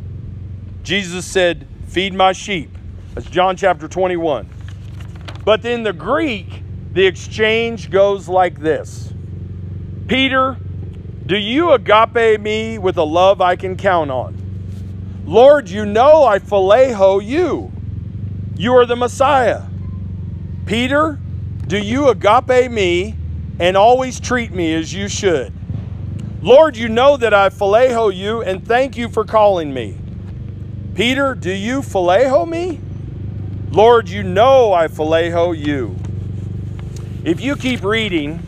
Jesus 0.83 1.27
said, 1.27 1.68
Feed 1.88 2.14
my 2.14 2.33
sheep. 2.33 2.71
That's 3.12 3.29
John 3.29 3.59
chapter 3.59 3.87
21. 3.87 4.49
But 5.44 5.62
in 5.66 5.83
the 5.83 5.92
Greek, 5.92 6.62
the 6.94 7.05
exchange 7.05 7.90
goes 7.90 8.27
like 8.27 8.59
this 8.59 9.12
Peter, 10.07 10.57
do 11.27 11.37
you 11.37 11.73
agape 11.73 12.40
me 12.40 12.79
with 12.79 12.97
a 12.97 13.05
love 13.05 13.42
I 13.42 13.55
can 13.55 13.77
count 13.77 14.11
on? 14.11 15.23
Lord, 15.27 15.68
you 15.68 15.85
know 15.85 16.25
I 16.25 16.38
phileo 16.38 17.23
you. 17.23 17.73
You 18.59 18.75
are 18.75 18.87
the 18.87 18.97
Messiah. 18.97 19.62
Peter, 20.66 21.21
do 21.68 21.79
you 21.79 22.09
agape 22.09 22.73
me 22.73 23.14
and 23.61 23.77
always 23.77 24.18
treat 24.18 24.51
me 24.51 24.75
as 24.75 24.92
you 24.92 25.07
should? 25.07 25.53
Lord, 26.42 26.77
you 26.77 26.88
know 26.88 27.16
that 27.16 27.33
I 27.33 27.51
phileo 27.51 28.12
you 28.12 28.42
and 28.42 28.66
thank 28.66 28.97
you 28.97 29.09
for 29.09 29.25
calling 29.25 29.73
me. 29.73 29.97
Peter, 30.97 31.37
do 31.37 31.53
you 31.53 31.83
phileo 31.83 32.49
me? 32.49 32.81
Lord, 33.71 34.09
you 34.09 34.25
know 34.25 34.73
I 34.73 34.88
phileo 34.88 35.57
you. 35.57 35.94
If 37.23 37.40
you 37.40 37.55
keep 37.55 37.85
reading, 37.85 38.40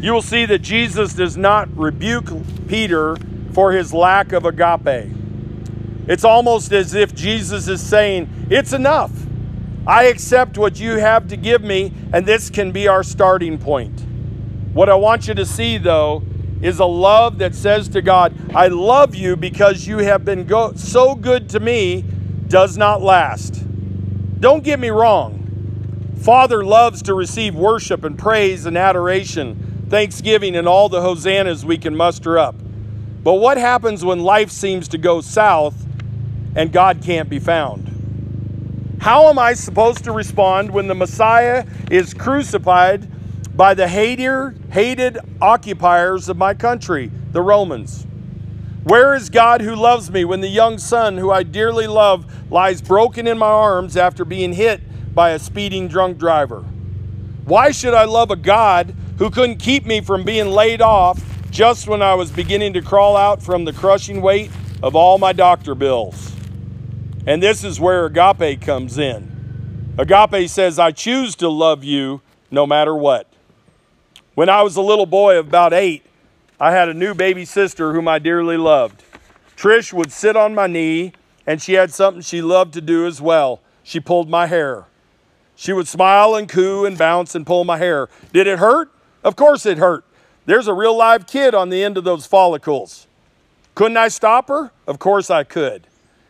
you 0.00 0.14
will 0.14 0.22
see 0.22 0.46
that 0.46 0.60
Jesus 0.60 1.12
does 1.12 1.36
not 1.36 1.68
rebuke 1.76 2.30
Peter 2.68 3.16
for 3.52 3.72
his 3.72 3.92
lack 3.92 4.32
of 4.32 4.46
agape. 4.46 5.23
It's 6.06 6.24
almost 6.24 6.72
as 6.72 6.94
if 6.94 7.14
Jesus 7.14 7.68
is 7.68 7.80
saying, 7.82 8.46
It's 8.50 8.72
enough. 8.72 9.12
I 9.86 10.04
accept 10.04 10.58
what 10.58 10.78
you 10.78 10.98
have 10.98 11.28
to 11.28 11.36
give 11.36 11.62
me, 11.62 11.92
and 12.12 12.24
this 12.24 12.50
can 12.50 12.72
be 12.72 12.88
our 12.88 13.02
starting 13.02 13.58
point. 13.58 14.00
What 14.72 14.88
I 14.88 14.94
want 14.94 15.28
you 15.28 15.34
to 15.34 15.46
see, 15.46 15.78
though, 15.78 16.22
is 16.62 16.78
a 16.78 16.84
love 16.86 17.38
that 17.38 17.54
says 17.54 17.88
to 17.90 18.02
God, 18.02 18.34
I 18.54 18.68
love 18.68 19.14
you 19.14 19.36
because 19.36 19.86
you 19.86 19.98
have 19.98 20.24
been 20.24 20.46
go- 20.46 20.72
so 20.74 21.14
good 21.14 21.50
to 21.50 21.60
me, 21.60 22.04
does 22.48 22.78
not 22.78 23.02
last. 23.02 23.62
Don't 24.40 24.64
get 24.64 24.80
me 24.80 24.88
wrong. 24.88 25.40
Father 26.16 26.64
loves 26.64 27.02
to 27.02 27.14
receive 27.14 27.54
worship 27.54 28.04
and 28.04 28.18
praise 28.18 28.64
and 28.64 28.78
adoration, 28.78 29.86
thanksgiving, 29.90 30.56
and 30.56 30.66
all 30.66 30.88
the 30.88 31.02
hosannas 31.02 31.64
we 31.66 31.76
can 31.76 31.94
muster 31.94 32.38
up. 32.38 32.54
But 33.22 33.34
what 33.34 33.58
happens 33.58 34.04
when 34.04 34.20
life 34.20 34.50
seems 34.50 34.88
to 34.88 34.98
go 34.98 35.20
south 35.20 35.83
and 36.54 36.72
God 36.72 37.02
can't 37.02 37.28
be 37.28 37.38
found? 37.38 37.94
How 39.00 39.28
am 39.28 39.38
I 39.38 39.54
supposed 39.54 40.04
to 40.04 40.12
respond 40.12 40.70
when 40.70 40.88
the 40.88 40.94
Messiah 40.94 41.66
is 41.90 42.14
crucified 42.14 43.08
by 43.56 43.74
the 43.74 43.86
hater, 43.86 44.54
hated 44.70 45.18
occupiers 45.42 46.28
of 46.28 46.36
my 46.36 46.54
country, 46.54 47.10
the 47.32 47.42
Romans? 47.42 48.06
Where 48.84 49.14
is 49.14 49.30
God 49.30 49.60
who 49.60 49.74
loves 49.74 50.10
me 50.10 50.24
when 50.24 50.40
the 50.40 50.48
young 50.48 50.78
son 50.78 51.16
who 51.16 51.30
I 51.30 51.42
dearly 51.42 51.86
love 51.86 52.50
lies 52.50 52.82
broken 52.82 53.26
in 53.26 53.38
my 53.38 53.46
arms 53.46 53.96
after 53.96 54.24
being 54.24 54.52
hit 54.52 54.80
by 55.14 55.30
a 55.30 55.38
speeding 55.38 55.88
drunk 55.88 56.18
driver? 56.18 56.64
Why 57.44 57.70
should 57.70 57.94
I 57.94 58.04
love 58.04 58.30
a 58.30 58.36
God 58.36 58.94
who 59.18 59.30
couldn't 59.30 59.58
keep 59.58 59.86
me 59.86 60.00
from 60.00 60.24
being 60.24 60.48
laid 60.48 60.80
off 60.80 61.22
just 61.50 61.86
when 61.88 62.02
I 62.02 62.14
was 62.14 62.30
beginning 62.30 62.72
to 62.72 62.82
crawl 62.82 63.16
out 63.16 63.42
from 63.42 63.64
the 63.64 63.72
crushing 63.72 64.22
weight 64.22 64.50
of 64.82 64.96
all 64.96 65.18
my 65.18 65.32
doctor 65.32 65.74
bills? 65.74 66.34
And 67.26 67.42
this 67.42 67.64
is 67.64 67.80
where 67.80 68.04
agape 68.04 68.60
comes 68.60 68.98
in. 68.98 69.94
Agape 69.96 70.48
says, 70.50 70.78
I 70.78 70.90
choose 70.90 71.34
to 71.36 71.48
love 71.48 71.82
you 71.82 72.20
no 72.50 72.66
matter 72.66 72.94
what. 72.94 73.26
When 74.34 74.48
I 74.48 74.62
was 74.62 74.76
a 74.76 74.82
little 74.82 75.06
boy 75.06 75.38
of 75.38 75.48
about 75.48 75.72
eight, 75.72 76.04
I 76.60 76.72
had 76.72 76.88
a 76.88 76.94
new 76.94 77.14
baby 77.14 77.44
sister 77.44 77.92
whom 77.92 78.08
I 78.08 78.18
dearly 78.18 78.56
loved. 78.56 79.02
Trish 79.56 79.92
would 79.92 80.12
sit 80.12 80.36
on 80.36 80.54
my 80.54 80.66
knee, 80.66 81.12
and 81.46 81.62
she 81.62 81.74
had 81.74 81.92
something 81.92 82.22
she 82.22 82.42
loved 82.42 82.74
to 82.74 82.80
do 82.80 83.06
as 83.06 83.20
well. 83.20 83.60
She 83.82 84.00
pulled 84.00 84.28
my 84.28 84.46
hair. 84.46 84.86
She 85.56 85.72
would 85.72 85.88
smile 85.88 86.34
and 86.34 86.48
coo 86.48 86.84
and 86.84 86.98
bounce 86.98 87.34
and 87.34 87.46
pull 87.46 87.64
my 87.64 87.78
hair. 87.78 88.08
Did 88.32 88.46
it 88.46 88.58
hurt? 88.58 88.90
Of 89.22 89.36
course 89.36 89.64
it 89.64 89.78
hurt. 89.78 90.04
There's 90.46 90.66
a 90.66 90.74
real 90.74 90.96
live 90.96 91.26
kid 91.26 91.54
on 91.54 91.70
the 91.70 91.82
end 91.82 91.96
of 91.96 92.04
those 92.04 92.26
follicles. 92.26 93.06
Couldn't 93.74 93.96
I 93.96 94.08
stop 94.08 94.48
her? 94.48 94.72
Of 94.86 94.98
course 94.98 95.30
I 95.30 95.44
could. 95.44 95.86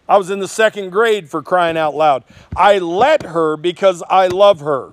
I 0.09 0.19
was 0.19 0.31
in 0.31 0.39
the 0.39 0.49
second 0.49 0.91
grade 0.91 1.31
for 1.31 1.43
crying 1.43 1.77
out 1.77 1.95
loud. 1.95 2.25
I 2.57 2.79
let 2.79 3.23
her 3.23 3.57
because 3.57 4.03
I 4.09 4.27
love 4.27 4.61
her. 4.61 4.93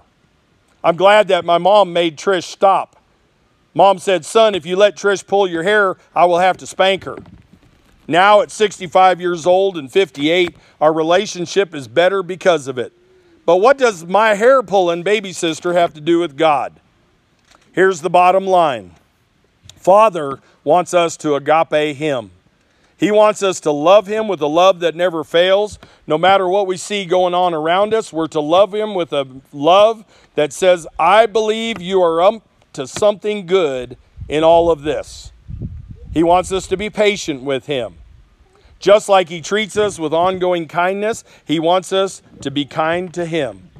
I'm 0.83 0.95
glad 0.95 1.27
that 1.27 1.45
my 1.45 1.57
mom 1.57 1.93
made 1.93 2.17
Trish 2.17 2.45
stop. 2.45 2.95
Mom 3.73 3.99
said, 3.99 4.25
Son, 4.25 4.55
if 4.55 4.65
you 4.65 4.75
let 4.75 4.95
Trish 4.95 5.25
pull 5.25 5.47
your 5.47 5.63
hair, 5.63 5.97
I 6.15 6.25
will 6.25 6.39
have 6.39 6.57
to 6.57 6.67
spank 6.67 7.03
her. 7.03 7.17
Now, 8.07 8.41
at 8.41 8.51
65 8.51 9.21
years 9.21 9.45
old 9.45 9.77
and 9.77 9.91
58, 9.91 10.55
our 10.81 10.91
relationship 10.91 11.73
is 11.73 11.87
better 11.87 12.23
because 12.23 12.67
of 12.67 12.77
it. 12.77 12.93
But 13.45 13.57
what 13.57 13.77
does 13.77 14.05
my 14.05 14.33
hair 14.33 14.61
pulling 14.63 15.03
baby 15.03 15.33
sister 15.33 15.73
have 15.73 15.93
to 15.93 16.01
do 16.01 16.19
with 16.19 16.37
God? 16.37 16.79
Here's 17.73 18.01
the 18.01 18.09
bottom 18.09 18.45
line 18.45 18.91
Father 19.75 20.39
wants 20.63 20.93
us 20.93 21.17
to 21.17 21.35
agape 21.35 21.95
Him. 21.95 22.31
He 23.01 23.09
wants 23.09 23.41
us 23.41 23.59
to 23.61 23.71
love 23.71 24.05
Him 24.05 24.27
with 24.27 24.41
a 24.41 24.47
love 24.47 24.79
that 24.81 24.93
never 24.93 25.23
fails. 25.23 25.79
No 26.05 26.19
matter 26.19 26.47
what 26.47 26.67
we 26.67 26.77
see 26.77 27.03
going 27.03 27.33
on 27.33 27.51
around 27.51 27.95
us, 27.95 28.13
we're 28.13 28.27
to 28.27 28.39
love 28.39 28.75
Him 28.75 28.93
with 28.93 29.11
a 29.11 29.27
love 29.51 30.05
that 30.35 30.53
says, 30.53 30.85
I 30.99 31.25
believe 31.25 31.81
you 31.81 32.03
are 32.03 32.21
up 32.21 32.47
to 32.73 32.85
something 32.85 33.47
good 33.47 33.97
in 34.29 34.43
all 34.43 34.69
of 34.69 34.83
this. 34.83 35.31
He 36.13 36.21
wants 36.21 36.51
us 36.51 36.67
to 36.67 36.77
be 36.77 36.91
patient 36.91 37.41
with 37.41 37.65
Him. 37.65 37.95
Just 38.77 39.09
like 39.09 39.29
He 39.29 39.41
treats 39.41 39.77
us 39.77 39.97
with 39.97 40.13
ongoing 40.13 40.67
kindness, 40.67 41.23
He 41.43 41.59
wants 41.59 41.91
us 41.91 42.21
to 42.41 42.51
be 42.51 42.65
kind 42.65 43.11
to 43.15 43.25
Him. 43.25 43.71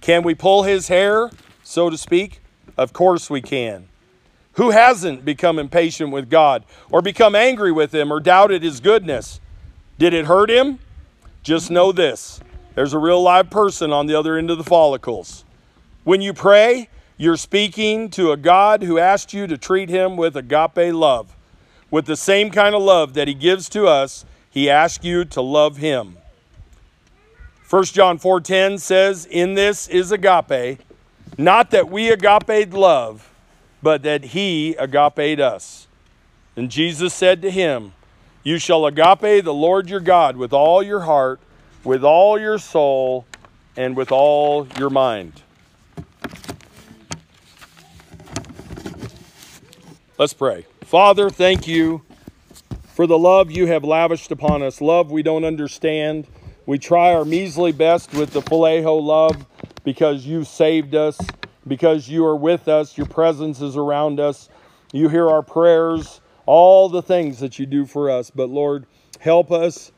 Can 0.00 0.22
we 0.22 0.34
pull 0.34 0.62
His 0.62 0.88
hair, 0.88 1.30
so 1.62 1.90
to 1.90 1.98
speak? 1.98 2.40
Of 2.78 2.94
course 2.94 3.28
we 3.28 3.42
can. 3.42 3.88
Who 4.54 4.70
hasn't 4.70 5.24
become 5.24 5.58
impatient 5.58 6.10
with 6.10 6.30
God 6.30 6.64
or 6.90 7.02
become 7.02 7.34
angry 7.34 7.72
with 7.72 7.94
Him 7.94 8.12
or 8.12 8.20
doubted 8.20 8.62
His 8.62 8.80
goodness? 8.80 9.40
Did 9.98 10.14
it 10.14 10.26
hurt 10.26 10.50
Him? 10.50 10.78
Just 11.42 11.70
know 11.70 11.92
this 11.92 12.40
there's 12.74 12.92
a 12.92 12.98
real 12.98 13.22
live 13.22 13.50
person 13.50 13.92
on 13.92 14.06
the 14.06 14.14
other 14.14 14.36
end 14.36 14.50
of 14.50 14.58
the 14.58 14.64
follicles. 14.64 15.44
When 16.02 16.20
you 16.20 16.32
pray, 16.32 16.88
you're 17.16 17.36
speaking 17.36 18.10
to 18.10 18.32
a 18.32 18.36
God 18.36 18.82
who 18.82 18.98
asked 18.98 19.32
you 19.32 19.46
to 19.46 19.56
treat 19.56 19.88
Him 19.88 20.16
with 20.16 20.36
agape 20.36 20.92
love. 20.94 21.36
With 21.90 22.06
the 22.06 22.16
same 22.16 22.50
kind 22.50 22.74
of 22.74 22.82
love 22.82 23.14
that 23.14 23.28
He 23.28 23.34
gives 23.34 23.68
to 23.70 23.86
us, 23.86 24.24
He 24.50 24.70
asks 24.70 25.04
you 25.04 25.24
to 25.26 25.40
love 25.40 25.78
Him. 25.78 26.16
1 27.68 27.84
John 27.86 28.18
4:10 28.18 28.78
says, 28.78 29.26
"In 29.26 29.54
this 29.54 29.88
is 29.88 30.12
agape, 30.12 30.80
not 31.38 31.70
that 31.70 31.88
we 31.88 32.10
agape 32.10 32.72
love, 32.72 33.30
but 33.84 34.02
that 34.02 34.24
he 34.24 34.74
agaped 34.76 35.38
us. 35.38 35.86
And 36.56 36.70
Jesus 36.70 37.12
said 37.12 37.42
to 37.42 37.50
him, 37.50 37.92
You 38.42 38.58
shall 38.58 38.86
agape 38.86 39.44
the 39.44 39.52
Lord 39.52 39.90
your 39.90 40.00
God 40.00 40.38
with 40.38 40.54
all 40.54 40.82
your 40.82 41.00
heart, 41.00 41.38
with 41.84 42.02
all 42.02 42.40
your 42.40 42.58
soul, 42.58 43.26
and 43.76 43.94
with 43.94 44.10
all 44.10 44.66
your 44.78 44.88
mind. 44.88 45.42
Let's 50.16 50.32
pray. 50.32 50.64
Father, 50.84 51.28
thank 51.28 51.68
you 51.68 52.00
for 52.94 53.06
the 53.06 53.18
love 53.18 53.50
you 53.50 53.66
have 53.66 53.84
lavished 53.84 54.32
upon 54.32 54.62
us. 54.62 54.80
Love 54.80 55.10
we 55.10 55.22
don't 55.22 55.44
understand. 55.44 56.26
We 56.64 56.78
try 56.78 57.12
our 57.12 57.26
measly 57.26 57.72
best 57.72 58.14
with 58.14 58.32
the 58.32 58.40
phileo 58.40 59.02
love 59.02 59.44
because 59.84 60.24
you 60.24 60.44
saved 60.44 60.94
us 60.94 61.18
because 61.66 62.08
you 62.08 62.24
are 62.26 62.36
with 62.36 62.68
us, 62.68 62.96
your 62.96 63.06
presence 63.06 63.60
is 63.60 63.76
around 63.76 64.20
us, 64.20 64.48
you 64.92 65.08
hear 65.08 65.28
our 65.28 65.42
prayers, 65.42 66.20
all 66.46 66.88
the 66.88 67.02
things 67.02 67.40
that 67.40 67.58
you 67.58 67.66
do 67.66 67.86
for 67.86 68.10
us. 68.10 68.30
But 68.30 68.50
Lord, 68.50 68.86
help 69.20 69.50
us 69.50 69.92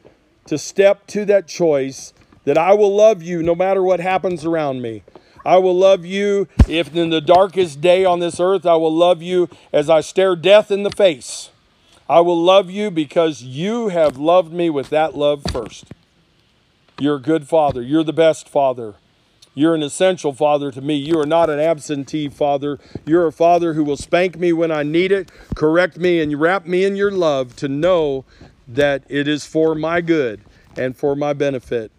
to 0.47 0.59
step 0.59 1.07
to 1.09 1.25
that 1.27 1.47
choice 1.47 2.15
that 2.45 2.57
I 2.57 2.75
will 2.75 2.95
love 2.95 3.23
you 3.23 3.43
no 3.43 3.55
matter 3.55 3.83
what 3.83 4.01
happens 4.01 4.45
around 4.45 4.81
me. 4.81 5.03
I 5.45 5.59
will 5.59 5.77
love 5.77 6.05
you 6.05 6.49
if 6.69 6.95
in 6.95 7.11
the 7.11 7.21
darkest 7.21 7.81
day 7.81 8.05
on 8.05 8.21
this 8.21 8.41
earth, 8.41 8.67
I 8.67 8.75
will 8.75 8.95
love 8.95 9.23
you 9.23 9.49
as 9.73 9.89
I 9.89 10.01
stare 10.01 10.35
death 10.35 10.71
in 10.71 10.83
the 10.83 10.91
face. 10.91 11.51
I 12.09 12.21
will 12.21 12.41
love 12.41 12.71
you 12.71 12.91
because 12.91 13.43
you 13.43 13.89
have 13.89 14.17
loved 14.17 14.53
me 14.53 14.71
with 14.71 14.91
that 14.91 15.17
love 15.17 15.43
first. 15.51 15.87
You're 16.99 17.17
a 17.17 17.21
good 17.21 17.49
father. 17.49 17.83
You're 17.83 18.05
the 18.05 18.13
best 18.13 18.49
father. 18.49 18.95
You're 19.59 19.75
an 19.75 19.83
essential 19.83 20.35
father 20.35 20.71
to 20.71 20.83
me. 20.83 20.97
You 20.97 21.19
are 21.19 21.27
not 21.27 21.49
an 21.49 21.59
absentee 21.59 22.29
father. 22.29 22.79
You're 23.07 23.27
a 23.27 23.33
father 23.33 23.73
who 23.73 23.85
will 23.85 23.97
spank 23.97 24.39
me 24.39 24.53
when 24.53 24.71
I 24.71 24.83
need 24.83 25.11
it, 25.11 25.31
correct 25.55 25.97
me, 25.97 26.21
and 26.21 26.39
wrap 26.39 26.67
me 26.67 26.85
in 26.85 26.95
your 26.95 27.11
love 27.11 27.57
to 27.57 27.67
know 27.67 28.27
that 28.69 29.03
it 29.09 29.27
is 29.27 29.47
for 29.47 29.75
my 29.75 30.03
good 30.03 30.43
and 30.77 30.95
for 30.95 31.17
my 31.17 31.33
benefit. 31.33 31.91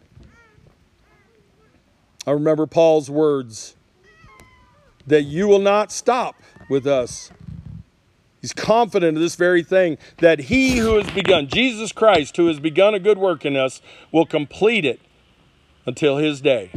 I 2.28 2.32
remember 2.32 2.68
Paul's 2.68 3.10
words 3.10 3.76
that 5.08 5.24
you 5.24 5.47
will 5.47 5.58
not 5.58 5.91
stop 5.91 6.36
with 6.70 6.86
us. 6.86 7.32
He's 8.39 8.53
confident 8.53 9.18
of 9.18 9.24
this 9.24 9.36
very 9.36 9.64
thing 9.64 9.97
that 10.20 10.41
he 10.41 10.78
who 10.78 10.97
has 10.97 11.10
begun, 11.10 11.47
Jesus 11.47 11.91
Christ, 11.91 12.38
who 12.38 12.45
has 12.45 12.60
begun 12.60 12.93
a 12.93 12.99
good 12.99 13.18
work 13.18 13.45
in 13.45 13.55
us, 13.55 13.82
will 14.12 14.28
complete 14.28 14.86
it 14.86 15.01
until 15.88 16.18
his 16.18 16.39
day. 16.39 16.72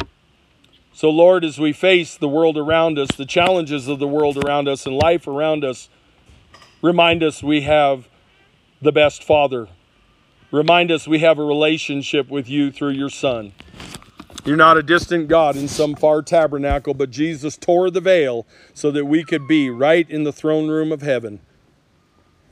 So, 1.00 1.08
Lord, 1.08 1.46
as 1.46 1.58
we 1.58 1.72
face 1.72 2.18
the 2.18 2.28
world 2.28 2.58
around 2.58 2.98
us, 2.98 3.08
the 3.16 3.24
challenges 3.24 3.88
of 3.88 3.98
the 3.98 4.06
world 4.06 4.36
around 4.36 4.68
us, 4.68 4.84
and 4.84 4.94
life 4.94 5.26
around 5.26 5.64
us, 5.64 5.88
remind 6.82 7.22
us 7.22 7.42
we 7.42 7.62
have 7.62 8.06
the 8.82 8.92
best 8.92 9.24
Father. 9.24 9.68
Remind 10.50 10.92
us 10.92 11.08
we 11.08 11.20
have 11.20 11.38
a 11.38 11.42
relationship 11.42 12.28
with 12.28 12.50
you 12.50 12.70
through 12.70 12.90
your 12.90 13.08
Son. 13.08 13.54
You're 14.44 14.58
not 14.58 14.76
a 14.76 14.82
distant 14.82 15.28
God 15.28 15.56
in 15.56 15.68
some 15.68 15.94
far 15.94 16.20
tabernacle, 16.20 16.92
but 16.92 17.10
Jesus 17.10 17.56
tore 17.56 17.90
the 17.90 18.02
veil 18.02 18.46
so 18.74 18.90
that 18.90 19.06
we 19.06 19.24
could 19.24 19.48
be 19.48 19.70
right 19.70 20.06
in 20.10 20.24
the 20.24 20.34
throne 20.34 20.68
room 20.68 20.92
of 20.92 21.00
heaven. 21.00 21.40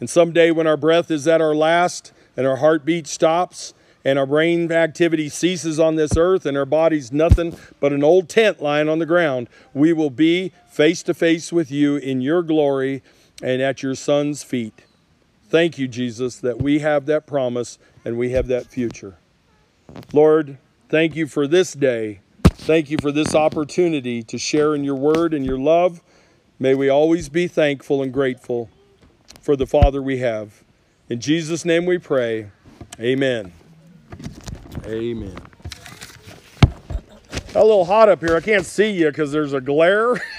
And 0.01 0.09
someday, 0.09 0.53
when 0.53 0.67
our 0.67 0.79
breath 0.79 1.11
is 1.11 1.29
at 1.29 1.43
our 1.43 1.55
last 1.55 2.15
and 2.35 2.47
our 2.47 2.57
heartbeat 2.57 3.09
stops, 3.09 3.75
and 4.09 4.19
our 4.19 4.25
brain 4.25 4.73
activity 4.73 5.29
ceases 5.29 5.79
on 5.79 5.97
this 5.97 6.17
earth 6.17 6.47
and 6.47 6.57
our 6.57 6.65
body's 6.65 7.13
nothing 7.13 7.55
but 7.79 7.93
an 7.93 8.03
old 8.03 8.27
tent 8.27 8.63
lying 8.63 8.89
on 8.89 8.99
the 8.99 9.05
ground, 9.05 9.51
we 9.75 9.93
will 9.93 10.09
be 10.09 10.51
face 10.71 11.03
to 11.03 11.13
face 11.13 11.53
with 11.53 11.71
you 11.71 11.97
in 11.97 12.23
your 12.23 12.43
glory 12.43 13.03
and 13.43 13.61
at 13.61 13.83
your 13.83 13.95
Son's 13.95 14.43
feet. 14.43 14.87
Thank 15.51 15.77
you, 15.77 15.87
Jesus, 15.87 16.37
that 16.37 16.63
we 16.63 16.79
have 16.79 17.05
that 17.05 17.27
promise 17.27 17.79
and 18.03 18.17
we 18.17 18.31
have 18.31 18.47
that 18.47 18.69
future. 18.69 19.19
Lord, 20.15 20.57
thank 20.89 21.15
you 21.15 21.27
for 21.27 21.47
this 21.47 21.75
day. 21.75 22.21
Thank 22.45 22.91
you 22.91 22.97
for 22.97 23.13
this 23.13 23.35
opportunity 23.35 24.23
to 24.23 24.39
share 24.39 24.75
in 24.75 24.85
your 24.85 24.97
word 24.97 25.35
and 25.35 25.45
your 25.45 25.59
love. 25.59 26.01
May 26.59 26.75
we 26.75 26.89
always 26.89 27.29
be 27.29 27.47
thankful 27.47 28.03
and 28.03 28.11
grateful 28.11 28.71
for 29.43 29.55
the 29.55 29.67
Father 29.67 30.01
we 30.01 30.21
have. 30.21 30.65
In 31.11 31.21
Jesus' 31.21 31.67
name 31.67 31.85
we 31.85 31.99
pray. 31.99 32.51
Amen. 32.99 33.53
Amen. 34.87 35.37
A 37.55 37.63
little 37.63 37.85
hot 37.85 38.09
up 38.09 38.21
here. 38.21 38.37
I 38.37 38.41
can't 38.41 38.67
see 38.67 38.91
you 38.91 39.09
because 39.09 39.33
there's 39.33 39.53
a 39.53 39.61
glare. 39.61 40.21